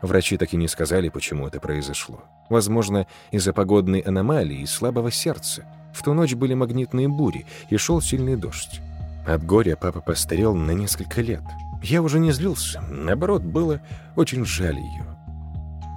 Врачи 0.02 0.38
так 0.38 0.54
и 0.54 0.58
не 0.58 0.68
сказали, 0.68 1.10
почему 1.10 1.48
это 1.48 1.60
произошло. 1.60 2.24
Возможно, 2.50 3.06
из-за 3.32 3.54
погодной 3.54 4.00
аномалии 4.00 4.62
и 4.62 4.66
слабого 4.66 5.12
сердца. 5.12 5.66
В 5.94 6.04
ту 6.04 6.14
ночь 6.14 6.34
были 6.34 6.54
магнитные 6.54 7.08
бури, 7.08 7.46
и 7.70 7.78
шел 7.78 8.02
сильный 8.02 8.36
дождь. 8.36 8.82
От 9.28 9.46
горя 9.46 9.76
папа 9.76 10.02
постарел 10.02 10.56
на 10.56 10.72
несколько 10.72 11.22
лет. 11.22 11.44
Я 11.84 12.02
уже 12.02 12.20
не 12.20 12.32
злился, 12.32 12.82
наоборот, 12.90 13.44
было 13.44 13.82
очень 14.16 14.46
жаль 14.46 14.78
ее. 14.78 15.06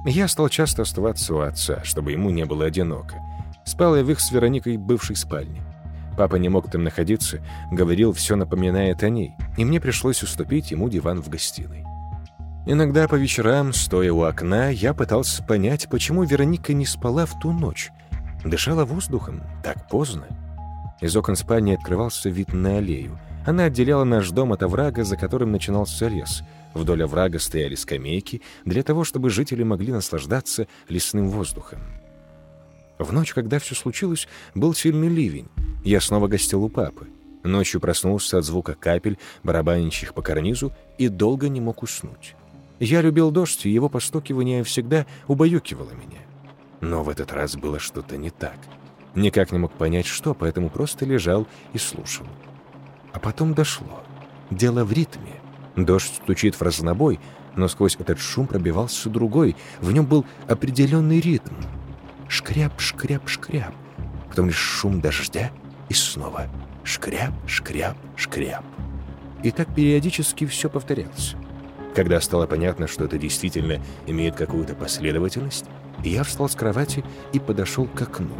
Я 0.05 0.29
стал 0.29 0.49
часто 0.49 0.83
оставаться 0.83 1.35
у 1.35 1.41
отца, 1.41 1.83
чтобы 1.85 2.13
ему 2.13 2.31
не 2.31 2.45
было 2.45 2.67
одиноко. 2.67 3.17
Спал 3.65 3.97
я 3.97 4.03
в 4.03 4.11
их 4.11 4.21
с 4.21 4.33
Вероникой 4.33 4.77
бывшей 4.77 5.17
спальне. 5.17 5.63
Папа 6.17 6.37
не 6.37 6.49
мог 6.49 6.71
там 6.71 6.85
находиться, 6.85 7.41
говорил, 7.71 8.13
все 8.13 8.37
напоминает 8.37 9.03
о 9.03 9.09
ней, 9.09 9.33
и 9.57 9.65
мне 9.65 9.81
пришлось 9.81 10.23
уступить 10.23 10.71
ему 10.71 10.89
диван 10.89 11.23
в 11.23 11.29
гостиной. 11.29 11.85
Иногда 12.65 13.09
по 13.09 13.17
вечерам, 13.17 13.73
стоя 13.73 14.13
у 14.13 14.23
окна, 14.23 14.69
я 14.69 14.95
пытался 14.95 15.43
понять, 15.43 15.89
почему 15.91 16.23
Вероника 16.23 16.73
не 16.73 16.87
спала 16.87 17.27
в 17.27 17.39
ту 17.41 17.51
ночь. 17.51 17.91
Дышала 18.45 18.85
воздухом 18.85 19.43
так 19.65 19.89
поздно. 19.89 20.27
Из 21.01 21.17
окон 21.17 21.35
спальни 21.35 21.75
открывался 21.75 22.29
вид 22.29 22.53
на 22.53 22.77
аллею. 22.77 23.19
Она 23.45 23.65
отделяла 23.65 24.05
наш 24.05 24.31
дом 24.31 24.53
от 24.53 24.63
оврага, 24.63 25.03
за 25.03 25.17
которым 25.17 25.51
начинался 25.51 26.07
лес. 26.07 26.43
Вдоль 26.75 27.03
оврага 27.03 27.41
стояли 27.41 27.75
скамейки 27.75 28.43
для 28.65 28.85
того, 28.85 29.03
чтобы 29.03 29.31
жители 29.31 29.65
могли 29.65 29.93
наслаждаться 29.93 30.69
лесным 30.89 31.29
воздухом. 31.31 31.81
В 32.99 33.13
ночь, 33.13 33.35
когда 33.35 33.59
все 33.59 33.75
случилось, 33.75 34.29
был 34.55 34.75
сильный 34.75 35.09
ливень. 35.09 35.49
Я 35.85 36.01
снова 36.01 36.29
гостил 36.29 36.65
у 36.65 36.69
папы. 36.69 37.09
Ночью 37.43 37.81
проснулся 37.81 38.39
от 38.39 38.45
звука 38.45 38.75
капель, 38.75 39.19
барабанящих 39.43 40.15
по 40.15 40.23
карнизу, 40.23 40.73
и 40.97 41.09
долго 41.09 41.49
не 41.49 41.61
мог 41.61 41.83
уснуть. 41.83 42.37
Я 42.79 43.01
любил 43.01 43.31
дождь, 43.31 43.67
и 43.67 43.71
его 43.71 43.89
постукивание 43.89 44.63
всегда 44.63 45.07
убаюкивало 45.27 45.91
меня. 45.91 46.21
Но 46.81 47.03
в 47.03 47.09
этот 47.09 47.33
раз 47.33 47.57
было 47.57 47.79
что-то 47.79 48.17
не 48.17 48.31
так. 48.31 48.57
Никак 49.15 49.53
не 49.53 49.59
мог 49.59 49.73
понять, 49.73 50.07
что, 50.07 50.35
поэтому 50.35 50.71
просто 50.71 51.05
лежал 51.05 51.47
и 51.73 51.79
слушал. 51.79 52.27
А 53.13 53.19
потом 53.19 53.55
дошло. 53.55 54.03
Дело 54.51 54.85
в 54.85 54.93
ритме. 54.93 55.35
Дождь 55.77 56.15
стучит 56.23 56.55
в 56.55 56.63
разнобой, 56.63 57.19
но 57.57 57.69
сквозь 57.69 57.97
этот 57.97 58.21
шум 58.21 58.47
пробивался 58.47 59.11
другой. 59.11 59.57
В 59.81 59.93
нем 59.93 60.07
был 60.07 60.25
определенный 60.47 61.21
ритм— 61.21 61.55
Шкряп, 62.33 62.81
шкряп, 62.81 63.29
шкряп. 63.29 63.75
Потом 64.31 64.47
лишь 64.47 64.57
шум 64.57 65.03
дождя 65.03 65.53
и 65.93 65.95
снова 65.95 66.49
шкряп, 66.85 67.35
шкряп, 67.47 67.99
шкряп. 68.17 68.65
И 69.43 69.51
так 69.51 69.75
периодически 69.75 70.47
все 70.47 70.71
повторялось. 70.71 71.35
Когда 71.95 72.19
стало 72.23 72.47
понятно, 72.47 72.87
что 72.87 73.05
это 73.05 73.19
действительно 73.19 73.79
имеет 74.07 74.35
какую-то 74.35 74.75
последовательность, 74.75 75.67
я 76.03 76.25
встал 76.25 76.49
с 76.49 76.55
кровати 76.55 77.05
и 77.35 77.39
подошел 77.39 77.87
к 77.87 78.01
окну. 78.01 78.35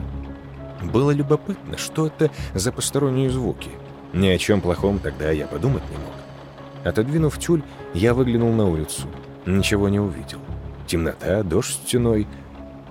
Было 0.83 1.11
любопытно, 1.11 1.77
что 1.77 2.07
это 2.07 2.31
за 2.55 2.73
посторонние 2.73 3.29
звуки. 3.29 3.69
Ни 4.15 4.29
о 4.29 4.39
чем 4.39 4.63
плохом 4.63 4.99
тогда 4.99 5.31
я 5.31 5.47
подумать 5.47 5.83
не 5.91 5.99
мог. 5.99 6.87
Отодвинув 6.87 7.39
тюль, 7.39 7.63
я 7.93 8.15
выглянул 8.15 8.55
на 8.55 8.65
улицу. 8.67 9.03
Ничего 9.45 9.91
не 9.91 10.01
увидел. 10.01 10.39
Темнота, 10.87 11.43
дождь 11.43 11.83
стеной— 11.85 12.27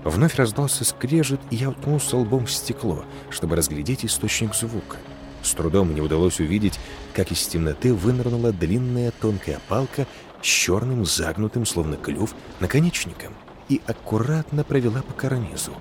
Вновь 0.03 0.35
раздался 0.35 0.83
скрежет, 0.83 1.39
и 1.51 1.55
я 1.55 1.69
уткнулся 1.69 2.17
лбом 2.17 2.45
в 2.45 2.51
стекло, 2.51 3.05
чтобы 3.29 3.55
разглядеть 3.55 4.03
источник 4.03 4.55
звука. 4.55 4.97
С 5.43 5.53
трудом 5.53 5.89
мне 5.89 6.01
удалось 6.01 6.39
увидеть, 6.39 6.79
как 7.13 7.31
из 7.31 7.45
темноты 7.47 7.93
вынырнула 7.93 8.51
длинная 8.51 9.11
тонкая 9.11 9.59
палка 9.67 10.07
с 10.41 10.45
черным 10.45 11.05
загнутым, 11.05 11.65
словно 11.65 11.97
клюв, 11.97 12.35
наконечником 12.59 13.33
и 13.69 13.81
аккуратно 13.85 14.63
провела 14.63 15.01
по 15.01 15.13
карнизу. 15.13 15.73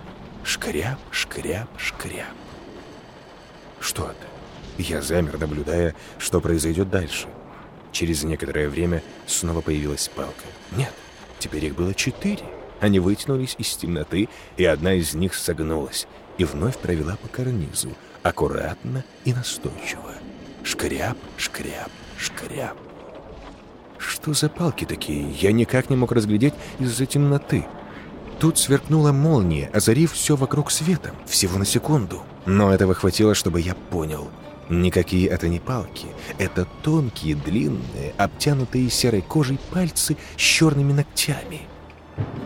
Шкряп, 0.45 0.99
шкряп, 1.11 1.69
шкряп. 1.77 2.27
Что 3.81 4.05
это? 4.05 4.27
Я 4.79 5.03
замер, 5.03 5.39
наблюдая, 5.39 5.95
что 6.19 6.41
произойдет 6.41 6.91
дальше. 6.91 7.27
Через 7.93 8.23
некоторое 8.23 8.69
время 8.69 9.03
снова 9.27 9.61
появилась 9.61 10.09
палка. 10.15 10.45
Нет, 10.77 10.93
теперь 11.39 11.65
их 11.65 11.75
было 11.75 11.93
четыре. 11.95 12.45
Они 12.81 12.99
вытянулись 12.99 13.57
из 13.59 13.77
темноты, 13.77 14.29
и 14.57 14.65
одна 14.65 14.95
из 14.95 15.15
них 15.15 15.35
согнулась 15.35 16.07
и 16.39 16.45
вновь 16.45 16.79
провела 16.79 17.17
по 17.17 17.29
карнизу, 17.29 17.91
аккуратно 18.23 19.05
и 19.25 19.35
настойчиво. 19.35 20.15
Шкряп, 20.65 21.19
шкряп, 21.37 21.91
шкряп. 22.17 22.77
Что 23.99 24.33
за 24.33 24.49
палки 24.49 24.87
такие? 24.87 25.31
Я 25.33 25.53
никак 25.53 25.91
не 25.91 25.97
мог 25.97 26.13
разглядеть 26.13 26.55
из-за 26.79 27.05
темноты. 27.05 27.67
Тут 28.39 28.57
сверкнула 28.57 29.13
молния, 29.13 29.69
озарив 29.75 30.13
все 30.13 30.35
вокруг 30.35 30.71
светом, 30.71 31.15
всего 31.27 31.59
на 31.59 31.67
секунду. 31.67 32.23
Но 32.47 32.73
этого 32.73 32.95
хватило, 32.95 33.35
чтобы 33.35 33.61
я 33.61 33.75
понял. 33.75 34.31
Никакие 34.71 35.29
это 35.29 35.49
не 35.49 35.61
палки. 35.61 36.07
Это 36.39 36.67
тонкие, 36.83 37.35
длинные, 37.35 38.15
обтянутые 38.17 38.89
серой 38.89 39.21
кожей 39.21 39.59
пальцы 39.71 40.17
с 40.39 40.41
черными 40.41 40.95
ногтями. 40.95 41.63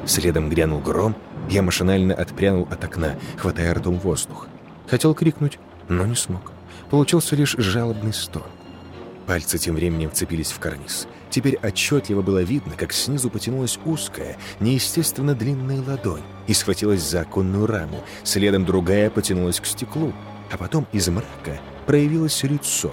Следом 0.07 0.49
грянул 0.49 0.81
гром, 0.81 1.16
я 1.50 1.62
машинально 1.62 2.14
отпрянул 2.14 2.69
от 2.71 2.85
окна, 2.85 3.16
хватая 3.37 3.75
ртом 3.75 3.99
воздух. 3.99 4.49
Хотел 4.88 5.14
крикнуть, 5.14 5.59
но 5.88 6.07
не 6.07 6.14
смог. 6.14 6.52
Получился 6.90 7.37
лишь 7.37 7.57
жалобный 7.59 8.12
стон. 8.12 8.45
Пальцы 9.26 9.57
тем 9.57 9.75
временем 9.75 10.11
вцепились 10.11 10.52
в 10.52 10.59
карниз. 10.59 11.07
Теперь 11.31 11.59
отчетливо 11.62 12.23
было 12.23 12.43
видно, 12.43 12.75
как 12.76 12.93
снизу 12.93 13.31
потянулась 13.31 13.78
узкая, 13.85 14.37
неестественно 14.61 15.35
длинная 15.35 15.83
ладонь 15.83 16.23
и 16.47 16.54
схватилась 16.54 17.02
за 17.02 17.23
оконную 17.23 17.66
раму. 17.66 18.04
Следом 18.23 18.64
другая 18.64 19.11
потянулась 19.11 19.61
к 19.61 19.66
стеклу. 19.66 20.12
А 20.52 20.57
потом 20.57 20.87
из 20.93 21.09
мрака 21.09 21.59
проявилось 21.87 22.43
лицо. 22.43 22.93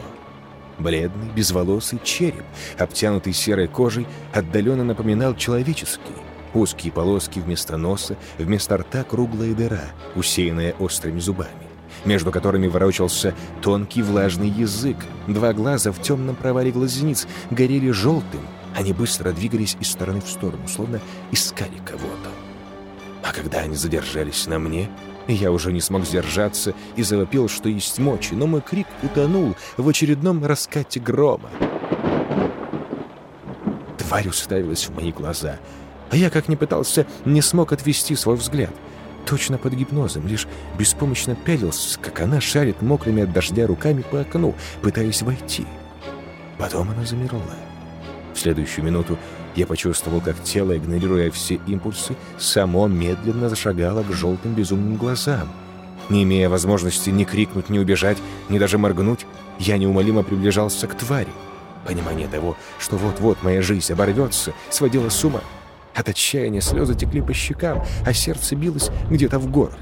Бледный, 0.79 1.29
безволосый 1.35 2.00
череп, 2.03 2.45
обтянутый 2.79 3.33
серой 3.33 3.67
кожей, 3.67 4.07
отдаленно 4.33 4.83
напоминал 4.83 5.35
человеческий. 5.35 6.13
Узкие 6.53 6.91
полоски 6.91 7.39
вместо 7.39 7.77
носа, 7.77 8.17
вместо 8.38 8.77
рта 8.77 9.03
круглая 9.03 9.53
дыра, 9.53 9.86
усеянная 10.15 10.74
острыми 10.79 11.20
зубами, 11.20 11.50
между 12.03 12.31
которыми 12.31 12.67
ворочался 12.67 13.34
тонкий 13.62 14.01
влажный 14.01 14.50
язык. 14.50 14.98
Два 15.27 15.53
глаза 15.53 15.93
в 15.93 16.01
темном 16.01 16.36
провале 16.36 16.72
глазниц 16.72 17.25
горели 17.51 17.91
желтым. 17.91 18.41
Они 18.75 18.91
быстро 18.91 19.31
двигались 19.31 19.77
из 19.79 19.89
стороны 19.89 20.20
в 20.20 20.27
сторону, 20.27 20.67
словно 20.67 21.00
искали 21.31 21.77
кого-то. 21.86 22.29
А 23.24 23.31
когда 23.31 23.60
они 23.60 23.75
задержались 23.75 24.48
на 24.48 24.60
мне, 24.60 24.89
я 25.27 25.51
уже 25.51 25.72
не 25.72 25.79
смог 25.79 26.05
сдержаться 26.05 26.74
и 26.98 27.03
завопил, 27.03 27.48
что 27.48 27.70
есть 27.70 27.98
мочи, 28.00 28.34
но 28.34 28.48
мой 28.48 28.62
крик 28.62 28.88
утонул 29.03 29.55
в 29.77 29.88
очередном 29.88 30.43
раскате 30.43 31.00
грома. 31.00 31.50
Тварь 33.98 34.27
уставилась 34.27 34.88
в 34.88 34.96
мои 34.96 35.13
глаза— 35.13 35.58
а 36.11 36.17
я, 36.17 36.29
как 36.29 36.50
ни 36.50 36.55
пытался, 36.55 37.07
не 37.25 37.41
смог 37.41 37.71
отвести 37.71 38.15
свой 38.15 38.35
взгляд. 38.35 38.71
Точно 39.25 39.57
под 39.57 39.74
гипнозом, 39.74 40.27
лишь 40.27 40.47
беспомощно 40.77 41.35
пялился, 41.35 41.97
как 42.00 42.19
она 42.19 42.41
шарит 42.41 42.81
мокрыми 42.81 43.24
от 43.24 43.31
дождя 43.31 43.65
руками 43.65 44.03
по 44.11 44.19
окну, 44.19 44.53
пытаясь 44.81 45.21
войти. 45.21 45.65
Потом 46.57 46.89
она 46.89 47.05
замерла. 47.05 47.41
В 48.33 48.39
следующую 48.39 48.85
минуту 48.85 49.17
я 49.55 49.65
почувствовал, 49.65 50.21
как 50.21 50.41
тело, 50.43 50.75
игнорируя 50.75 51.31
все 51.31 51.55
импульсы, 51.67 52.15
само 52.37 52.87
медленно 52.87 53.47
зашагало 53.47 54.03
к 54.03 54.11
желтым 54.11 54.53
безумным 54.53 54.97
глазам. 54.97 55.50
Не 56.09 56.24
имея 56.24 56.50
возможности 56.50 57.09
ни 57.09 57.24
крикнуть, 57.24 57.69
ни 57.69 57.79
убежать, 57.79 58.17
ни 58.50 58.59
даже 58.59 58.77
моргнуть, 58.77 59.25
я 59.59 59.77
неумолимо 59.77 60.24
приближался 60.24 60.87
к 60.87 60.95
твари. 60.95 61.29
Понимание 61.85 62.27
того, 62.27 62.57
что 62.79 62.97
вот-вот 62.97 63.43
моя 63.43 63.61
жизнь 63.61 63.93
оборвется, 63.93 64.53
сводило 64.69 65.09
с 65.09 65.24
ума. 65.24 65.41
От 65.95 66.09
отчаяния 66.09 66.61
слезы 66.61 66.95
текли 66.95 67.21
по 67.21 67.33
щекам, 67.33 67.83
а 68.05 68.13
сердце 68.13 68.55
билось 68.55 68.89
где-то 69.09 69.39
в 69.39 69.49
горле. 69.49 69.77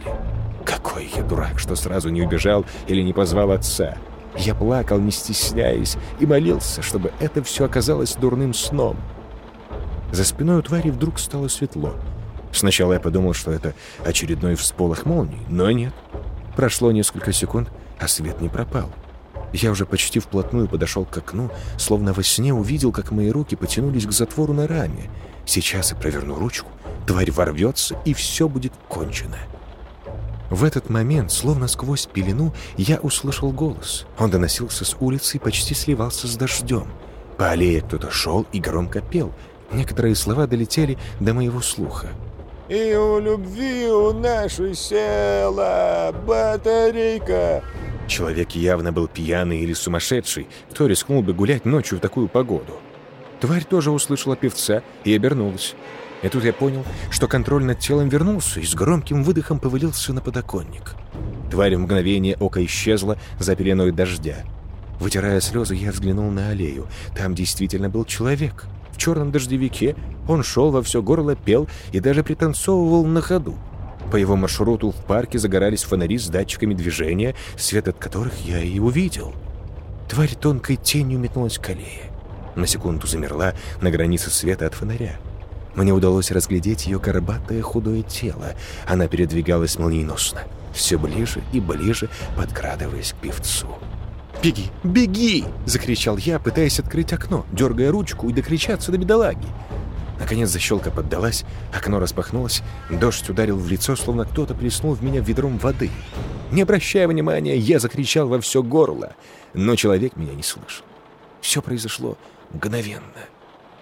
Какой 0.66 1.10
я 1.16 1.24
дурак, 1.24 1.60
что 1.60 1.76
сразу 1.76 2.10
не 2.10 2.22
убежал 2.22 2.66
или 2.88 3.02
не 3.02 3.14
позвал 3.14 3.52
отца. 3.52 3.96
Я 4.38 4.56
плакал, 4.56 5.00
не 5.00 5.12
стесняясь, 5.12 5.98
и 6.20 6.26
молился, 6.26 6.82
чтобы 6.82 7.12
это 7.20 7.44
все 7.44 7.66
оказалось 7.66 8.16
дурным 8.16 8.54
сном. 8.54 8.98
За 10.12 10.24
спиной 10.24 10.60
у 10.60 10.62
твари 10.62 10.90
вдруг 10.90 11.20
стало 11.20 11.48
светло. 11.48 11.96
Сначала 12.52 12.94
я 12.94 13.00
подумал, 13.00 13.34
что 13.34 13.52
это 13.52 13.74
очередной 14.04 14.56
всполох 14.56 15.06
молнии, 15.06 15.42
но 15.50 15.70
нет. 15.72 15.94
Прошло 16.56 16.92
несколько 16.92 17.32
секунд, 17.32 17.70
а 18.00 18.08
свет 18.08 18.42
не 18.42 18.50
пропал. 18.50 18.90
Я 19.54 19.72
уже 19.72 19.86
почти 19.86 20.20
вплотную 20.20 20.68
подошел 20.68 21.06
к 21.06 21.18
окну, 21.18 21.50
словно 21.78 22.14
во 22.14 22.24
сне 22.24 22.54
увидел, 22.54 22.92
как 22.92 23.12
мои 23.12 23.30
руки 23.30 23.56
потянулись 23.56 24.06
к 24.06 24.12
затвору 24.12 24.54
на 24.54 24.68
раме. 24.68 25.10
Сейчас 25.46 25.92
я 25.92 25.98
проверну 25.98 26.36
ручку, 26.36 26.70
тварь 27.08 27.32
ворвется, 27.32 27.98
и 28.06 28.14
все 28.14 28.48
будет 28.48 28.74
кончено. 28.88 29.38
В 30.50 30.64
этот 30.64 30.90
момент, 30.90 31.32
словно 31.32 31.68
сквозь 31.68 32.08
пелену, 32.08 32.54
я 32.78 32.98
услышал 32.98 33.52
голос. 33.52 34.06
Он 34.18 34.32
доносился 34.32 34.84
с 34.84 34.96
улицы 35.00 35.38
и 35.38 35.40
почти 35.40 35.74
сливался 35.76 36.28
с 36.28 36.36
дождем. 36.36 36.88
По 37.38 37.52
аллее 37.52 37.82
кто-то 37.82 38.10
шел 38.12 38.46
и 38.52 38.60
громко 38.60 39.02
пел. 39.02 39.32
Некоторые 39.72 40.16
слова 40.16 40.48
долетели 40.48 40.98
до 41.20 41.34
моего 41.34 41.62
слуха. 41.62 42.08
«И 42.68 42.96
у 42.96 43.20
любви 43.20 43.88
у 43.88 44.14
нашей 44.14 44.76
села 44.76 46.14
батарейка 46.28 47.64
Человек 48.10 48.52
явно 48.52 48.92
был 48.92 49.08
пьяный 49.08 49.60
или 49.60 49.74
сумасшедший, 49.74 50.48
кто 50.72 50.88
рискнул 50.88 51.22
бы 51.22 51.32
гулять 51.32 51.64
ночью 51.64 52.00
в 52.00 52.02
такую 52.02 52.28
погоду. 52.28 52.80
Тварь 53.40 53.64
тоже 53.64 53.92
услышала 53.92 54.36
певца 54.36 54.82
и 55.04 55.16
обернулась. 55.16 55.76
И 56.24 56.28
тут 56.28 56.44
я 56.44 56.52
понял, 56.52 56.84
что 57.12 57.28
контроль 57.28 57.64
над 57.64 57.80
телом 57.80 58.10
вернулся 58.10 58.60
и 58.60 58.66
с 58.66 58.74
громким 58.74 59.24
выдохом 59.24 59.60
повалился 59.60 60.12
на 60.12 60.22
подоконник. 60.22 60.96
Тварь 61.52 61.76
в 61.76 61.80
мгновение 61.80 62.36
ока 62.40 62.66
исчезла 62.66 63.18
за 63.38 63.56
пеленой 63.56 63.92
дождя. 63.92 64.44
Вытирая 65.00 65.40
слезы, 65.40 65.76
я 65.76 65.92
взглянул 65.92 66.32
на 66.32 66.50
аллею. 66.50 66.88
Там 67.16 67.36
действительно 67.36 67.90
был 67.90 68.06
человек. 68.06 68.66
В 68.92 68.98
черном 68.98 69.32
дождевике 69.32 69.96
он 70.28 70.42
шел 70.44 70.72
во 70.72 70.82
все 70.82 71.04
горло, 71.04 71.36
пел 71.36 71.70
и 71.92 72.00
даже 72.00 72.24
пританцовывал 72.24 73.06
на 73.06 73.22
ходу. 73.22 73.56
По 74.12 74.16
его 74.16 74.36
маршруту 74.36 74.92
в 74.92 74.96
парке 74.96 75.38
загорались 75.38 75.84
фонари 75.84 76.18
с 76.18 76.28
датчиками 76.28 76.74
движения, 76.74 77.36
свет 77.58 77.88
от 77.88 77.98
которых 77.98 78.34
я 78.46 78.62
и 78.62 78.80
увидел. 78.80 79.34
Тварь 80.10 80.36
тонкой 80.36 80.78
тенью 80.78 81.20
метнулась 81.20 81.60
к 81.60 81.70
аллее. 81.70 82.10
На 82.56 82.66
секунду 82.66 83.06
замерла 83.06 83.54
на 83.82 83.92
границе 83.92 84.32
света 84.32 84.66
от 84.66 84.74
фонаря. 84.74 85.18
Мне 85.76 85.94
удалось 85.94 86.32
разглядеть 86.32 86.88
ее 86.88 87.00
горбатое 87.00 87.62
худое 87.62 88.02
тело. 88.02 88.56
Она 88.88 89.08
передвигалась 89.08 89.78
молниеносно, 89.78 90.42
все 90.74 90.98
ближе 90.98 91.42
и 91.54 91.60
ближе, 91.60 92.10
подкрадываясь 92.36 93.14
к 93.14 93.22
певцу. 93.22 93.68
«Беги! 94.42 94.72
Беги!»— 94.84 95.46
закричал 95.66 96.18
я, 96.18 96.40
пытаясь 96.40 96.80
открыть 96.80 97.14
окно, 97.14 97.46
дергая 97.52 97.92
ручку 97.92 98.30
и 98.30 98.34
докричаться 98.34 98.92
до 98.92 98.98
бедолаги. 98.98 99.48
Наконец 100.20 100.50
защелка 100.50 100.92
поддалась, 100.92 101.46
окно 101.74 102.00
распахнулось, 102.00 102.62
дождь 102.90 103.30
ударил 103.30 103.58
в 103.58 103.70
лицо, 103.70 103.96
словно 103.96 104.26
кто-то 104.26 104.54
плеснул 104.54 104.94
в 104.94 105.02
меня 105.02 105.22
ведром 105.22 105.58
воды. 105.58 105.90
Не 106.52 106.64
обращая 106.64 107.08
внимания, 107.08 107.58
я 107.58 107.80
закричал 107.80 108.28
во 108.28 108.42
все 108.42 108.62
горло, 108.62 109.16
но 109.54 109.76
человек 109.76 110.18
меня 110.18 110.34
не 110.34 110.44
слышал. 110.44 110.84
Все 111.40 111.62
произошло 111.62 112.18
мгновенно. 112.52 113.04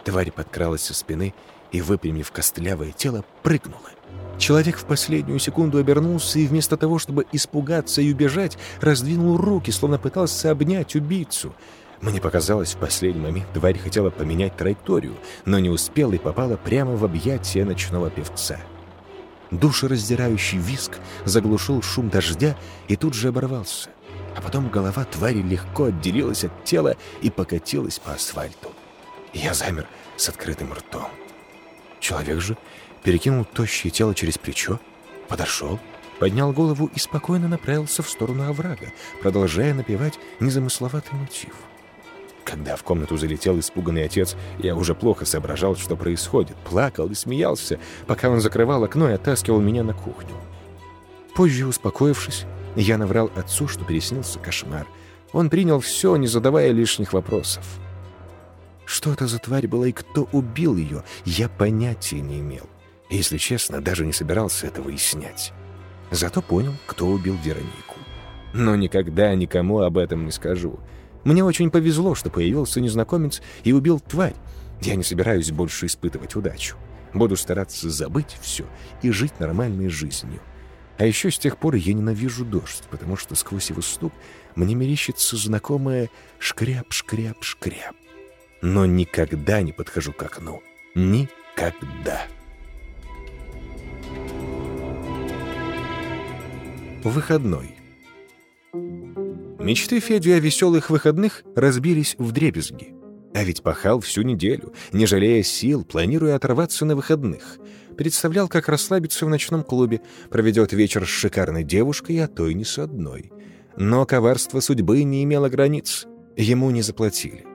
Тварь 0.04 0.32
подкралась 0.32 0.84
со 0.84 0.94
спины 0.94 1.34
и, 1.72 1.82
выпрямив 1.82 2.32
костлявое 2.32 2.92
тело, 2.92 3.26
прыгнула. 3.42 3.90
Человек 4.38 4.78
в 4.78 4.86
последнюю 4.86 5.40
секунду 5.40 5.80
обернулся 5.80 6.38
и 6.38 6.46
вместо 6.46 6.78
того, 6.78 7.00
чтобы 7.00 7.26
испугаться 7.32 8.02
и 8.02 8.14
убежать, 8.14 8.58
раздвинул 8.80 9.38
руки, 9.38 9.72
словно 9.72 9.98
пытался 9.98 10.52
обнять 10.52 10.96
убийцу— 10.96 11.54
мне 12.02 12.22
показалось, 12.22 12.76
в 12.76 12.78
последний 12.78 13.22
момент 13.22 13.48
тварь 13.54 13.78
хотела 13.78 14.10
поменять 14.10 14.56
траекторию, 14.56 15.16
но 15.46 15.60
не 15.60 15.70
успела 15.70 16.14
и 16.14 16.18
попала 16.18 16.58
прямо 16.58 16.96
в 16.96 17.04
объятия 17.04 17.66
ночного 17.66 18.10
певца. 18.10 18.60
Душераздирающий 19.52 20.58
виск 20.58 21.00
заглушил 21.26 21.82
шум 21.82 22.10
дождя 22.10 22.56
и 22.88 22.96
тут 22.96 23.14
же 23.14 23.30
оборвался. 23.30 23.90
А 24.36 24.42
потом 24.42 24.70
голова 24.70 25.06
твари 25.06 25.42
легко 25.42 25.86
отделилась 25.86 26.44
от 26.44 26.64
тела 26.64 26.96
и 27.22 27.30
покатилась 27.30 27.98
по 27.98 28.14
асфальту. 28.14 28.72
Я 29.34 29.54
замер 29.54 29.88
с 30.16 30.30
открытым 30.30 30.74
ртом. 30.74 31.08
Человек 32.00 32.40
же 32.42 32.58
перекинул 33.04 33.46
тощее 33.46 33.90
тело 33.90 34.14
через 34.14 34.38
плечо 34.38 34.80
Подошел, 35.28 35.80
поднял 36.20 36.54
голову 36.54 36.90
и 36.96 37.00
спокойно 37.00 37.48
направился 37.48 38.02
в 38.02 38.10
сторону 38.10 38.48
оврага, 38.48 38.94
продолжая 39.22 39.74
напевать 39.74 40.18
незамысловатый 40.40 41.18
мотив. 41.20 41.54
Когда 42.48 42.78
в 42.78 42.84
комнату 42.84 43.18
залетел 43.18 43.60
испуганный 43.60 44.06
отец, 44.06 44.38
я 44.60 44.74
уже 44.74 44.96
плохо 44.96 45.26
соображал, 45.26 45.76
что 45.76 45.98
происходит, 45.98 46.56
плакал 46.56 47.08
и 47.08 47.14
смеялся, 47.14 47.78
пока 48.08 48.30
он 48.30 48.40
закрывал 48.40 48.86
окно 48.86 49.10
и 49.10 49.14
оттаскивал 49.14 49.60
меня 49.60 49.84
на 49.84 49.94
кухню. 49.94 50.34
Позже, 51.36 51.68
успокоившись, 51.68 52.46
я 52.78 52.98
наврал 52.98 53.30
отцу, 53.36 53.68
что 53.68 53.84
переснился 53.84 54.40
кошмар. 54.40 54.88
Он 55.34 55.50
принял 55.50 55.82
все, 55.82 56.16
не 56.16 56.28
задавая 56.28 56.72
лишних 56.72 57.12
вопросов. 57.12 57.66
Что 58.86 59.12
это 59.12 59.28
за 59.28 59.40
тварь 59.40 59.68
была 59.68 59.90
и 59.90 59.92
кто 59.92 60.30
убил 60.32 60.78
ее, 60.78 61.04
я 61.26 61.50
понятия 61.50 62.22
не 62.22 62.40
имел. 62.40 62.70
Если 63.10 63.38
честно, 63.38 63.82
даже 63.82 64.06
не 64.06 64.14
собирался 64.14 64.68
это 64.68 64.82
выяснять. 64.82 65.52
Зато 66.12 66.42
понял, 66.42 66.76
кто 66.86 67.08
убил 67.08 67.36
Веронику. 67.44 67.96
Но 68.54 68.78
никогда 68.78 69.36
никому 69.36 69.82
об 69.82 69.98
этом 69.98 70.24
не 70.24 70.32
скажу. 70.32 70.80
Мне 71.28 71.44
очень 71.44 71.70
повезло, 71.70 72.16
что 72.16 72.30
появился 72.30 72.80
незнакомец 72.80 73.42
и 73.66 73.74
убил 73.74 74.00
тварь. 74.00 74.34
Я 74.82 74.96
не 74.96 75.04
собираюсь 75.04 75.52
больше 75.52 75.88
испытывать 75.88 76.38
удачу. 76.38 76.78
Буду 77.14 77.36
стараться 77.36 77.90
забыть 77.90 78.38
все 78.40 78.66
и 79.02 79.12
жить 79.12 79.38
нормальной 79.38 79.90
жизнью. 79.90 80.40
А 80.98 81.06
еще 81.06 81.30
с 81.30 81.38
тех 81.38 81.58
пор 81.58 81.76
я 81.76 81.94
ненавижу 81.94 82.46
дождь, 82.46 82.84
потому 82.90 83.18
что 83.18 83.36
сквозь 83.36 83.70
его 83.70 83.82
стук 83.82 84.14
мне 84.56 84.74
мерещится 84.74 85.36
знакомое 85.36 86.10
шкряп-шкряп-шкряп. 86.40 87.96
Но 88.62 88.86
никогда 88.86 89.62
не 89.62 89.74
подхожу 89.74 90.14
к 90.14 90.24
окну. 90.24 90.64
Никогда. 90.96 92.22
Выходной. 97.04 97.77
Мечты 99.60 100.00
Феди 100.00 100.30
о 100.30 100.40
веселых 100.40 100.90
выходных 100.90 101.44
разбились 101.56 102.16
в 102.20 102.32
дребезги. 102.32 102.94
А 103.34 103.44
ведь 103.44 103.64
пахал 103.64 104.00
всю 104.00 104.22
неделю, 104.22 104.74
не 104.92 105.06
жалея 105.06 105.42
сил, 105.44 105.84
планируя 105.84 106.36
оторваться 106.36 106.86
на 106.86 106.96
выходных. 106.96 107.58
Представлял, 107.98 108.48
как 108.48 108.70
расслабиться 108.70 109.26
в 109.26 109.30
ночном 109.30 109.64
клубе, 109.64 110.02
проведет 110.30 110.74
вечер 110.74 111.06
с 111.06 111.10
шикарной 111.10 111.64
девушкой, 111.64 112.24
а 112.24 112.28
то 112.28 112.48
и 112.48 112.54
не 112.54 112.64
с 112.64 112.78
одной. 112.78 113.32
Но 113.76 114.06
коварство 114.06 114.60
судьбы 114.60 115.04
не 115.04 115.24
имело 115.24 115.50
границ. 115.50 116.06
Ему 116.36 116.70
не 116.70 116.84
заплатили. 116.84 117.46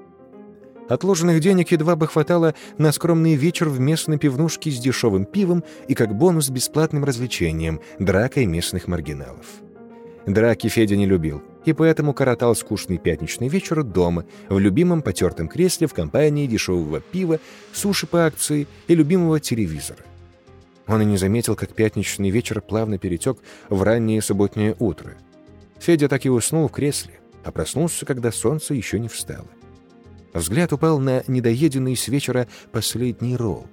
Отложенных 0.88 1.41
денег 1.41 1.71
едва 1.71 1.95
бы 1.95 2.09
хватало 2.09 2.55
на 2.79 2.91
скромный 2.93 3.35
вечер 3.35 3.69
в 3.69 3.79
местной 3.79 4.19
пивнушке 4.19 4.71
с 4.71 4.79
дешевым 4.79 5.25
пивом 5.25 5.62
и 5.87 5.95
как 5.95 6.17
бонус 6.17 6.51
бесплатным 6.51 7.05
развлечением– 7.05 7.81
дракой 8.01 8.47
местных 8.47 8.88
маргиналов. 8.88 9.47
Драки 10.27 10.69
Федя 10.69 10.97
не 10.97 11.07
любил, 11.07 11.43
и 11.64 11.72
поэтому 11.72 12.12
коротал 12.12 12.55
скучный 12.55 12.98
пятничный 12.98 13.48
вечер 13.48 13.83
дома, 13.83 14.25
в 14.48 14.59
любимом 14.59 15.03
потертом 15.03 15.48
кресле 15.48 15.87
в 15.87 15.94
компании 15.94 16.46
дешевого 16.46 17.01
пива, 17.01 17.38
суши 17.72 18.07
по 18.07 18.27
акции 18.27 18.66
и 18.88 18.94
любимого 18.94 19.40
телевизора. 19.40 20.01
Он 20.87 21.01
и 21.03 21.05
не 21.05 21.16
заметил, 21.16 21.55
как 21.55 21.75
пятничный 21.75 22.31
вечер 22.31 22.61
плавно 22.61 22.98
перетек 22.98 23.38
в 23.68 23.83
раннее 23.83 24.20
субботнее 24.20 24.77
утро. 24.79 25.14
Федя 25.79 26.09
так 26.09 26.27
и 26.27 26.31
уснул 26.31 26.68
в 26.68 26.72
кресле, 26.72 27.20
а 27.44 27.53
проснулся, 27.53 28.05
когда 28.05 28.33
солнце 28.33 28.75
еще 28.75 28.98
не 28.98 29.09
встало. 29.09 29.48
Взгляд 30.33 30.72
упал 30.72 30.98
на 30.98 31.22
недоеденный 31.27 31.96
с 31.96 32.09
вечера 32.09 32.48
последний 32.72 33.37
ролл. 33.37 33.66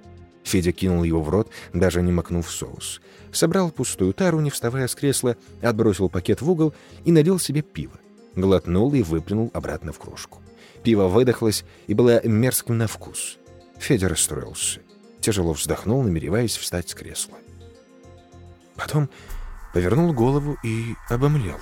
Федя 0.44 0.72
кинул 0.72 1.04
его 1.04 1.22
в 1.22 1.28
рот, 1.28 1.50
даже 1.72 2.02
не 2.02 2.12
макнув 2.12 2.50
соус 2.50 3.00
собрал 3.32 3.70
пустую 3.70 4.12
тару, 4.12 4.40
не 4.40 4.50
вставая 4.50 4.88
с 4.88 4.94
кресла, 4.94 5.36
отбросил 5.62 6.08
пакет 6.08 6.42
в 6.42 6.50
угол 6.50 6.74
и 7.04 7.12
налил 7.12 7.38
себе 7.38 7.62
пиво. 7.62 7.98
Глотнул 8.34 8.92
и 8.94 9.02
выплюнул 9.02 9.50
обратно 9.54 9.92
в 9.92 9.98
кружку. 9.98 10.40
Пиво 10.82 11.08
выдохлось 11.08 11.64
и 11.86 11.94
было 11.94 12.24
мерзким 12.26 12.78
на 12.78 12.86
вкус. 12.86 13.38
Федя 13.78 14.08
расстроился. 14.08 14.80
Тяжело 15.20 15.52
вздохнул, 15.52 16.02
намереваясь 16.02 16.56
встать 16.56 16.88
с 16.88 16.94
кресла. 16.94 17.36
Потом 18.76 19.10
повернул 19.74 20.12
голову 20.12 20.56
и 20.64 20.94
обомлел. 21.08 21.58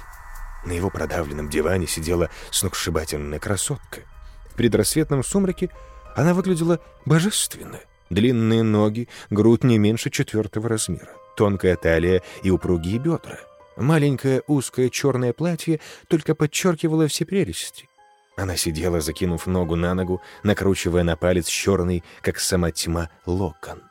На 0.64 0.72
его 0.72 0.90
продавленном 0.90 1.48
диване 1.48 1.86
сидела 1.86 2.30
сногсшибательная 2.50 3.38
красотка. 3.38 4.02
В 4.50 4.54
предрассветном 4.54 5.24
сумраке 5.24 5.70
она 6.14 6.34
выглядела 6.34 6.80
божественно. 7.06 7.80
Длинные 8.10 8.62
ноги, 8.62 9.08
грудь 9.30 9.64
не 9.64 9.78
меньше 9.78 10.10
четвертого 10.10 10.68
размера 10.68 11.10
тонкая 11.38 11.76
талия 11.76 12.22
и 12.42 12.50
упругие 12.50 12.98
бедра. 12.98 13.38
Маленькое 13.76 14.42
узкое 14.48 14.88
черное 14.88 15.32
платье 15.32 15.78
только 16.08 16.34
подчеркивало 16.34 17.06
все 17.06 17.24
прелести. 17.24 17.88
Она 18.36 18.56
сидела, 18.56 19.00
закинув 19.00 19.46
ногу 19.46 19.76
на 19.76 19.94
ногу, 19.94 20.20
накручивая 20.42 21.04
на 21.04 21.16
палец 21.16 21.46
черный, 21.46 22.02
как 22.22 22.40
сама 22.40 22.72
тьма, 22.72 23.08
локон. 23.24 23.82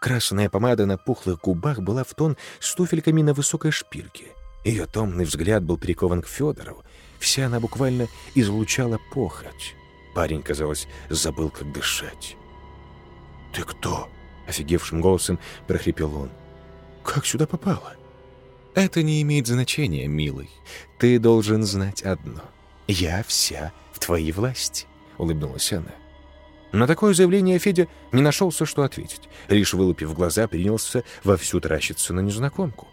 Красная 0.00 0.48
помада 0.48 0.86
на 0.86 0.96
пухлых 0.96 1.40
губах 1.40 1.80
была 1.80 2.04
в 2.04 2.14
тон 2.14 2.38
с 2.58 2.74
туфельками 2.74 3.20
на 3.20 3.34
высокой 3.34 3.70
шпильке. 3.70 4.24
Ее 4.64 4.86
томный 4.86 5.26
взгляд 5.26 5.62
был 5.62 5.76
прикован 5.76 6.22
к 6.22 6.26
Федору. 6.26 6.82
Вся 7.18 7.46
она 7.46 7.60
буквально 7.60 8.08
излучала 8.34 8.98
похоть. 9.12 9.74
Парень, 10.14 10.42
казалось, 10.42 10.88
забыл, 11.10 11.50
как 11.50 11.70
дышать. 11.70 12.36
«Ты 13.54 13.62
кто?»— 13.62 14.08
офигевшим 14.46 15.00
голосом 15.00 15.38
прохрипел 15.66 16.14
он. 16.16 16.30
Как 17.04 17.26
сюда 17.26 17.46
попала? 17.46 17.94
Это 18.74 19.02
не 19.02 19.22
имеет 19.22 19.46
значения, 19.46 20.08
милый. 20.08 20.50
Ты 20.98 21.18
должен 21.20 21.62
знать 21.62 22.02
одно. 22.02 22.42
Я 22.88 23.22
вся 23.22 23.72
в 23.92 24.00
твоей 24.00 24.32
власти, 24.32 24.86
улыбнулась 25.18 25.72
она. 25.72 25.92
На 26.72 26.88
такое 26.88 27.14
заявление 27.14 27.58
Федя 27.60 27.86
не 28.10 28.20
нашелся, 28.20 28.66
что 28.66 28.82
ответить. 28.82 29.28
Лишь 29.48 29.74
вылупив 29.74 30.12
глаза, 30.12 30.48
принялся 30.48 31.04
вовсю 31.22 31.60
таращиться 31.60 32.12
на 32.12 32.20
незнакомку. 32.20 32.88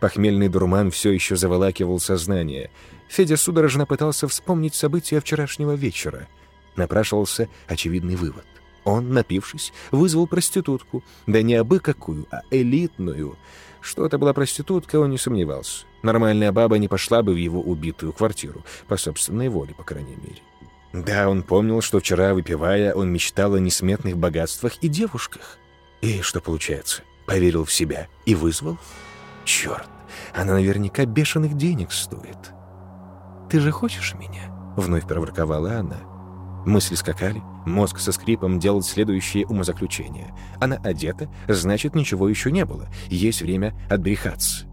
Похмельный 0.00 0.48
дурман 0.48 0.90
все 0.90 1.12
еще 1.12 1.36
заволакивал 1.36 2.00
сознание. 2.00 2.70
Федя 3.08 3.36
судорожно 3.36 3.86
пытался 3.86 4.26
вспомнить 4.26 4.74
события 4.74 5.20
вчерашнего 5.20 5.74
вечера. 5.74 6.26
Напрашивался 6.74 7.48
очевидный 7.68 8.16
вывод. 8.16 8.46
Он, 8.84 9.12
напившись, 9.12 9.72
вызвал 9.90 10.26
проститутку. 10.26 11.02
Да 11.26 11.42
не 11.42 11.54
абы 11.54 11.80
какую, 11.80 12.26
а 12.30 12.42
элитную. 12.50 13.36
Что 13.80 14.06
это 14.06 14.18
была 14.18 14.32
проститутка, 14.32 15.00
он 15.00 15.10
не 15.10 15.18
сомневался. 15.18 15.86
Нормальная 16.02 16.52
баба 16.52 16.78
не 16.78 16.88
пошла 16.88 17.22
бы 17.22 17.32
в 17.32 17.36
его 17.36 17.60
убитую 17.60 18.12
квартиру, 18.12 18.64
по 18.88 18.96
собственной 18.96 19.48
воле, 19.48 19.74
по 19.74 19.84
крайней 19.84 20.16
мере. 20.16 20.42
Да, 20.92 21.28
он 21.28 21.42
помнил, 21.42 21.80
что 21.82 22.00
вчера, 22.00 22.34
выпивая, 22.34 22.94
он 22.94 23.12
мечтал 23.12 23.54
о 23.54 23.60
несметных 23.60 24.16
богатствах 24.16 24.76
и 24.80 24.88
девушках. 24.88 25.58
И 26.00 26.20
что 26.22 26.40
получается? 26.40 27.02
Поверил 27.26 27.64
в 27.64 27.72
себя 27.72 28.08
и 28.24 28.34
вызвал? 28.34 28.78
Черт, 29.44 29.88
она 30.34 30.54
наверняка 30.54 31.04
бешеных 31.04 31.56
денег 31.56 31.92
стоит. 31.92 32.38
«Ты 33.48 33.60
же 33.60 33.72
хочешь 33.72 34.14
меня?»— 34.14 34.52
вновь 34.76 35.06
проворковала 35.06 35.78
она. 35.78 36.09
Мысли 36.66 36.94
скакали, 36.94 37.42
мозг 37.64 37.98
со 37.98 38.12
скрипом 38.12 38.58
делал 38.58 38.82
следующее 38.82 39.46
умозаключение. 39.46 40.34
Она 40.60 40.76
одета, 40.76 41.28
значит, 41.48 41.94
ничего 41.94 42.28
еще 42.28 42.52
не 42.52 42.64
было. 42.64 42.88
Есть 43.08 43.42
время 43.42 43.74
отбрехаться. 43.88 44.66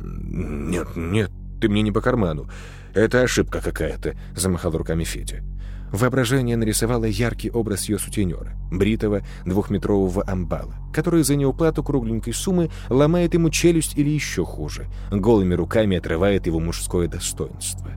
«Нет, 0.00 0.88
нет, 0.96 1.30
ты 1.60 1.68
мне 1.68 1.82
не 1.82 1.92
по 1.92 2.00
карману. 2.00 2.48
Это 2.94 3.22
ошибка 3.22 3.60
какая-то»,— 3.60 4.16
замахал 4.36 4.72
руками 4.72 5.04
Федя. 5.04 5.44
Воображение 5.92 6.56
нарисовало 6.56 7.06
яркий 7.06 7.50
образ 7.50 7.88
ее 7.88 7.98
сутенера, 7.98 8.52
бритого 8.70 9.22
двухметрового 9.46 10.22
амбала, 10.26 10.74
который 10.92 11.22
за 11.22 11.34
неуплату 11.34 11.82
кругленькой 11.82 12.34
суммы 12.34 12.70
ломает 12.90 13.34
ему 13.34 13.48
челюсть 13.48 13.96
или 13.96 14.10
еще 14.10 14.44
хуже, 14.44 14.86
голыми 15.10 15.54
руками 15.54 15.96
отрывает 15.96 16.46
его 16.46 16.60
мужское 16.60 17.08
достоинство. 17.08 17.90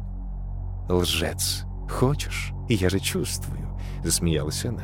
«Лжец. 0.89 1.65
Хочешь?» 1.91 2.54
Я 2.73 2.89
же 2.89 2.99
чувствую»,— 2.99 3.67
засмеялась 4.04 4.63
она. 4.65 4.84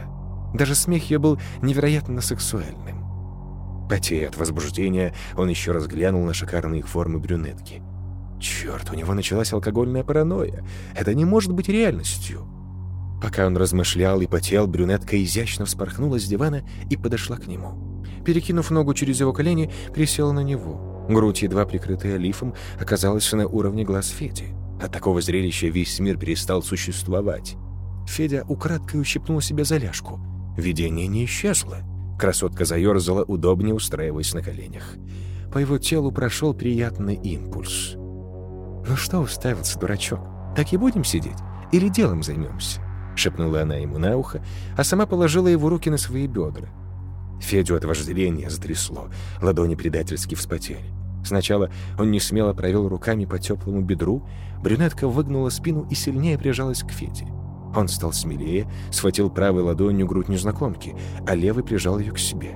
Даже 0.54 0.76
смех 0.76 1.10
ее 1.10 1.20
был 1.20 1.40
невероятно 1.62 2.22
сексуальным. 2.22 3.06
Потея 3.90 4.28
от 4.28 4.38
возбуждения, 4.38 5.14
он 5.38 5.48
еще 5.48 5.72
раз 5.72 5.88
глянул 5.88 6.26
на 6.26 6.34
шикарные 6.34 6.84
формы 6.84 7.20
брюнетки. 7.20 7.82
Черт, 8.40 8.92
у 8.92 8.96
него 8.96 9.14
началась 9.14 9.54
алкогольная 9.54 10.04
паранойя. 10.04 10.66
Это 10.96 11.14
не 11.14 11.24
может 11.24 11.54
быть 11.54 11.70
реальностью. 11.70 12.46
Пока 13.22 13.48
он 13.48 13.56
размышлял 13.56 14.20
и 14.20 14.28
потел, 14.28 14.68
брюнетка 14.68 15.22
изящно 15.24 15.66
вспорхнула 15.66 16.20
с 16.20 16.26
дивана 16.26 16.64
и 16.90 16.98
подошла 16.98 17.38
к 17.38 17.48
нему. 17.48 18.04
Перекинув 18.26 18.70
ногу 18.70 18.94
через 18.94 19.22
его 19.22 19.32
колени, 19.32 19.72
присела 19.94 20.34
на 20.34 20.42
него. 20.42 21.06
Грудь, 21.10 21.44
едва 21.44 21.66
прикрытая 21.66 22.18
лифом, 22.18 22.54
оказалась 22.80 23.32
на 23.32 23.48
уровне 23.48 23.86
глаз 23.86 24.10
Феди. 24.10 24.54
От 24.82 24.92
такого 24.92 25.22
зрелища 25.22 25.68
весь 25.68 26.00
мир 26.00 26.18
перестал 26.18 26.62
существовать. 26.62 27.56
Федя 28.08 28.46
украдкой 28.48 29.02
ущипнул 29.02 29.42
себя 29.42 29.64
за 29.64 29.78
ляжку. 29.78 30.20
Видение 30.56 31.08
не 31.08 31.26
исчезло. 31.26 31.80
Красотка 32.20 32.66
заерзала, 32.66 33.24
удобнее 33.24 33.76
устраиваясь 33.76 34.34
на 34.34 34.42
коленях. 34.42 34.96
по 35.52 35.60
его 35.60 35.78
телу 35.78 36.12
прошел 36.12 36.54
приятный 36.54 37.16
импульс. 37.16 37.94
«Ну 37.96 38.96
что 38.96 39.20
уставился, 39.20 39.80
дурачок? 39.80 40.20
Так 40.56 40.74
и 40.74 40.78
будем 40.78 41.04
сидеть? 41.04 41.38
Или 41.72 41.90
делом 41.90 42.22
займемся?»— 42.22 42.82
шепнула 43.16 43.62
она 43.62 43.76
ему 43.76 43.98
на 43.98 44.18
ухо, 44.18 44.44
а 44.78 44.84
сама 44.84 45.06
положила 45.06 45.48
его 45.48 45.70
руки 45.70 45.90
на 45.90 45.98
свои 45.98 46.28
бедра. 46.28 46.70
Федю 47.40 47.76
от 47.76 47.86
вожделения 47.86 48.50
затрясло, 48.50 49.10
ладони 49.42 49.76
предательски 49.76 50.36
вспотели. 50.36 50.97
Сначала 51.24 51.70
он 52.00 52.12
не 52.12 52.20
смело 52.20 52.54
провел 52.54 52.88
руками 52.88 53.26
по 53.26 53.40
теплому 53.40 53.82
бедру, 53.82 54.28
брюнетка 54.62 55.08
выгнула 55.08 55.50
спину 55.50 55.88
и 55.90 55.96
сильнее 55.96 56.38
прижалась 56.38 56.84
к 56.84 56.92
Феде. 56.92 57.28
Он 57.76 57.88
стал 57.88 58.14
смелее, 58.14 58.68
схватил 58.92 59.30
правой 59.30 59.64
ладонью 59.64 60.08
грудь 60.08 60.30
незнакомки, 60.30 60.96
а 61.28 61.36
левой 61.36 61.64
прижал 61.64 62.00
ее 62.00 62.12
к 62.12 62.20
себе. 62.20 62.56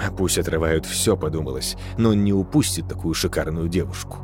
А 0.00 0.10
пусть 0.10 0.38
отрывают 0.38 0.86
все, 0.86 1.16
подумалось, 1.16 1.76
но 1.98 2.10
он 2.10 2.24
не 2.24 2.32
упустит 2.32 2.88
такую 2.88 3.14
шикарную 3.14 3.68
девушку. 3.68 4.18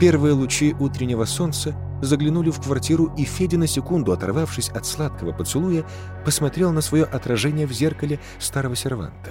Первые 0.00 0.34
лучи 0.34 0.74
утреннего 0.80 1.24
солнца 1.24 1.76
заглянули 2.00 2.50
в 2.50 2.60
квартиру, 2.60 3.12
и 3.16 3.24
Федя 3.24 3.58
на 3.58 3.68
секунду, 3.68 4.10
оторвавшись 4.12 4.68
от 4.70 4.84
сладкого 4.84 5.32
поцелуя, 5.32 5.84
посмотрел 6.24 6.72
на 6.72 6.80
свое 6.80 7.04
отражение 7.04 7.66
в 7.66 7.72
зеркале 7.72 8.18
старого 8.40 8.74
серванта. 8.74 9.30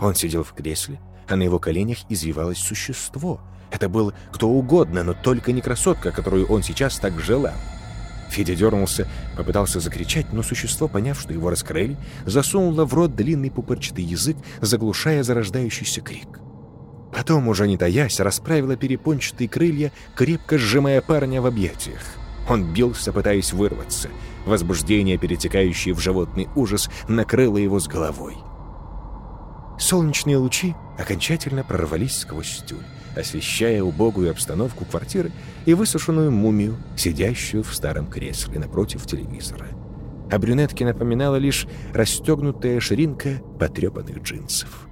Он 0.00 0.14
сидел 0.14 0.44
в 0.44 0.52
кресле, 0.52 1.00
а 1.30 1.36
на 1.36 1.42
его 1.42 1.58
коленях 1.58 1.98
извивалось 2.08 2.58
существо. 2.58 3.40
Это 3.70 3.88
был 3.88 4.12
кто 4.32 4.48
угодно, 4.48 5.04
но 5.04 5.14
только 5.14 5.52
не 5.52 5.60
красотка, 5.60 6.10
которую 6.10 6.46
он 6.46 6.62
сейчас 6.62 6.98
так 6.98 7.18
желал. 7.20 7.54
Федя 8.30 8.54
дернулся, 8.54 9.08
попытался 9.36 9.80
закричать, 9.80 10.32
но 10.32 10.42
существо, 10.42 10.88
поняв, 10.88 11.20
что 11.20 11.32
его 11.32 11.50
раскрыли, 11.50 11.96
засунуло 12.26 12.84
в 12.84 12.94
рот 12.94 13.14
длинный 13.14 13.50
пупырчатый 13.50 14.04
язык, 14.04 14.36
заглушая 14.60 15.22
зарождающийся 15.22 16.00
крик. 16.00 16.40
Потом, 17.12 17.48
уже 17.48 17.66
не 17.66 17.76
таясь, 17.76 18.20
расправила 18.20 18.76
перепончатые 18.76 19.48
крылья, 19.48 19.92
крепко 20.14 20.58
сжимая 20.58 21.00
парня 21.00 21.42
в 21.42 21.46
объятиях. 21.46 22.00
Он 22.48 22.72
бился, 22.72 23.12
пытаясь 23.12 23.52
вырваться. 23.52 24.08
Возбуждение, 24.46 25.18
перетекающее 25.18 25.92
в 25.92 26.00
животный 26.00 26.48
ужас, 26.54 26.88
накрыло 27.08 27.58
его 27.58 27.80
с 27.80 27.88
головой. 27.88 28.36
Солнечные 29.78 30.36
лучи 30.36 30.74
окончательно 31.00 31.64
прорвались 31.64 32.18
сквозь 32.18 32.62
тюль, 32.66 32.84
освещая 33.16 33.82
убогую 33.82 34.30
обстановку 34.30 34.84
квартиры 34.84 35.32
и 35.64 35.74
высушенную 35.74 36.30
мумию, 36.30 36.76
сидящую 36.96 37.62
в 37.62 37.74
старом 37.74 38.06
кресле 38.06 38.58
напротив 38.58 39.06
телевизора. 39.06 39.68
А 40.30 40.38
брюнетке 40.38 40.84
напоминала 40.84 41.36
лишь 41.36 41.66
расстегнутая 41.92 42.80
ширинка 42.80 43.40
потрепанных 43.58 44.22
джинсов. 44.22 44.89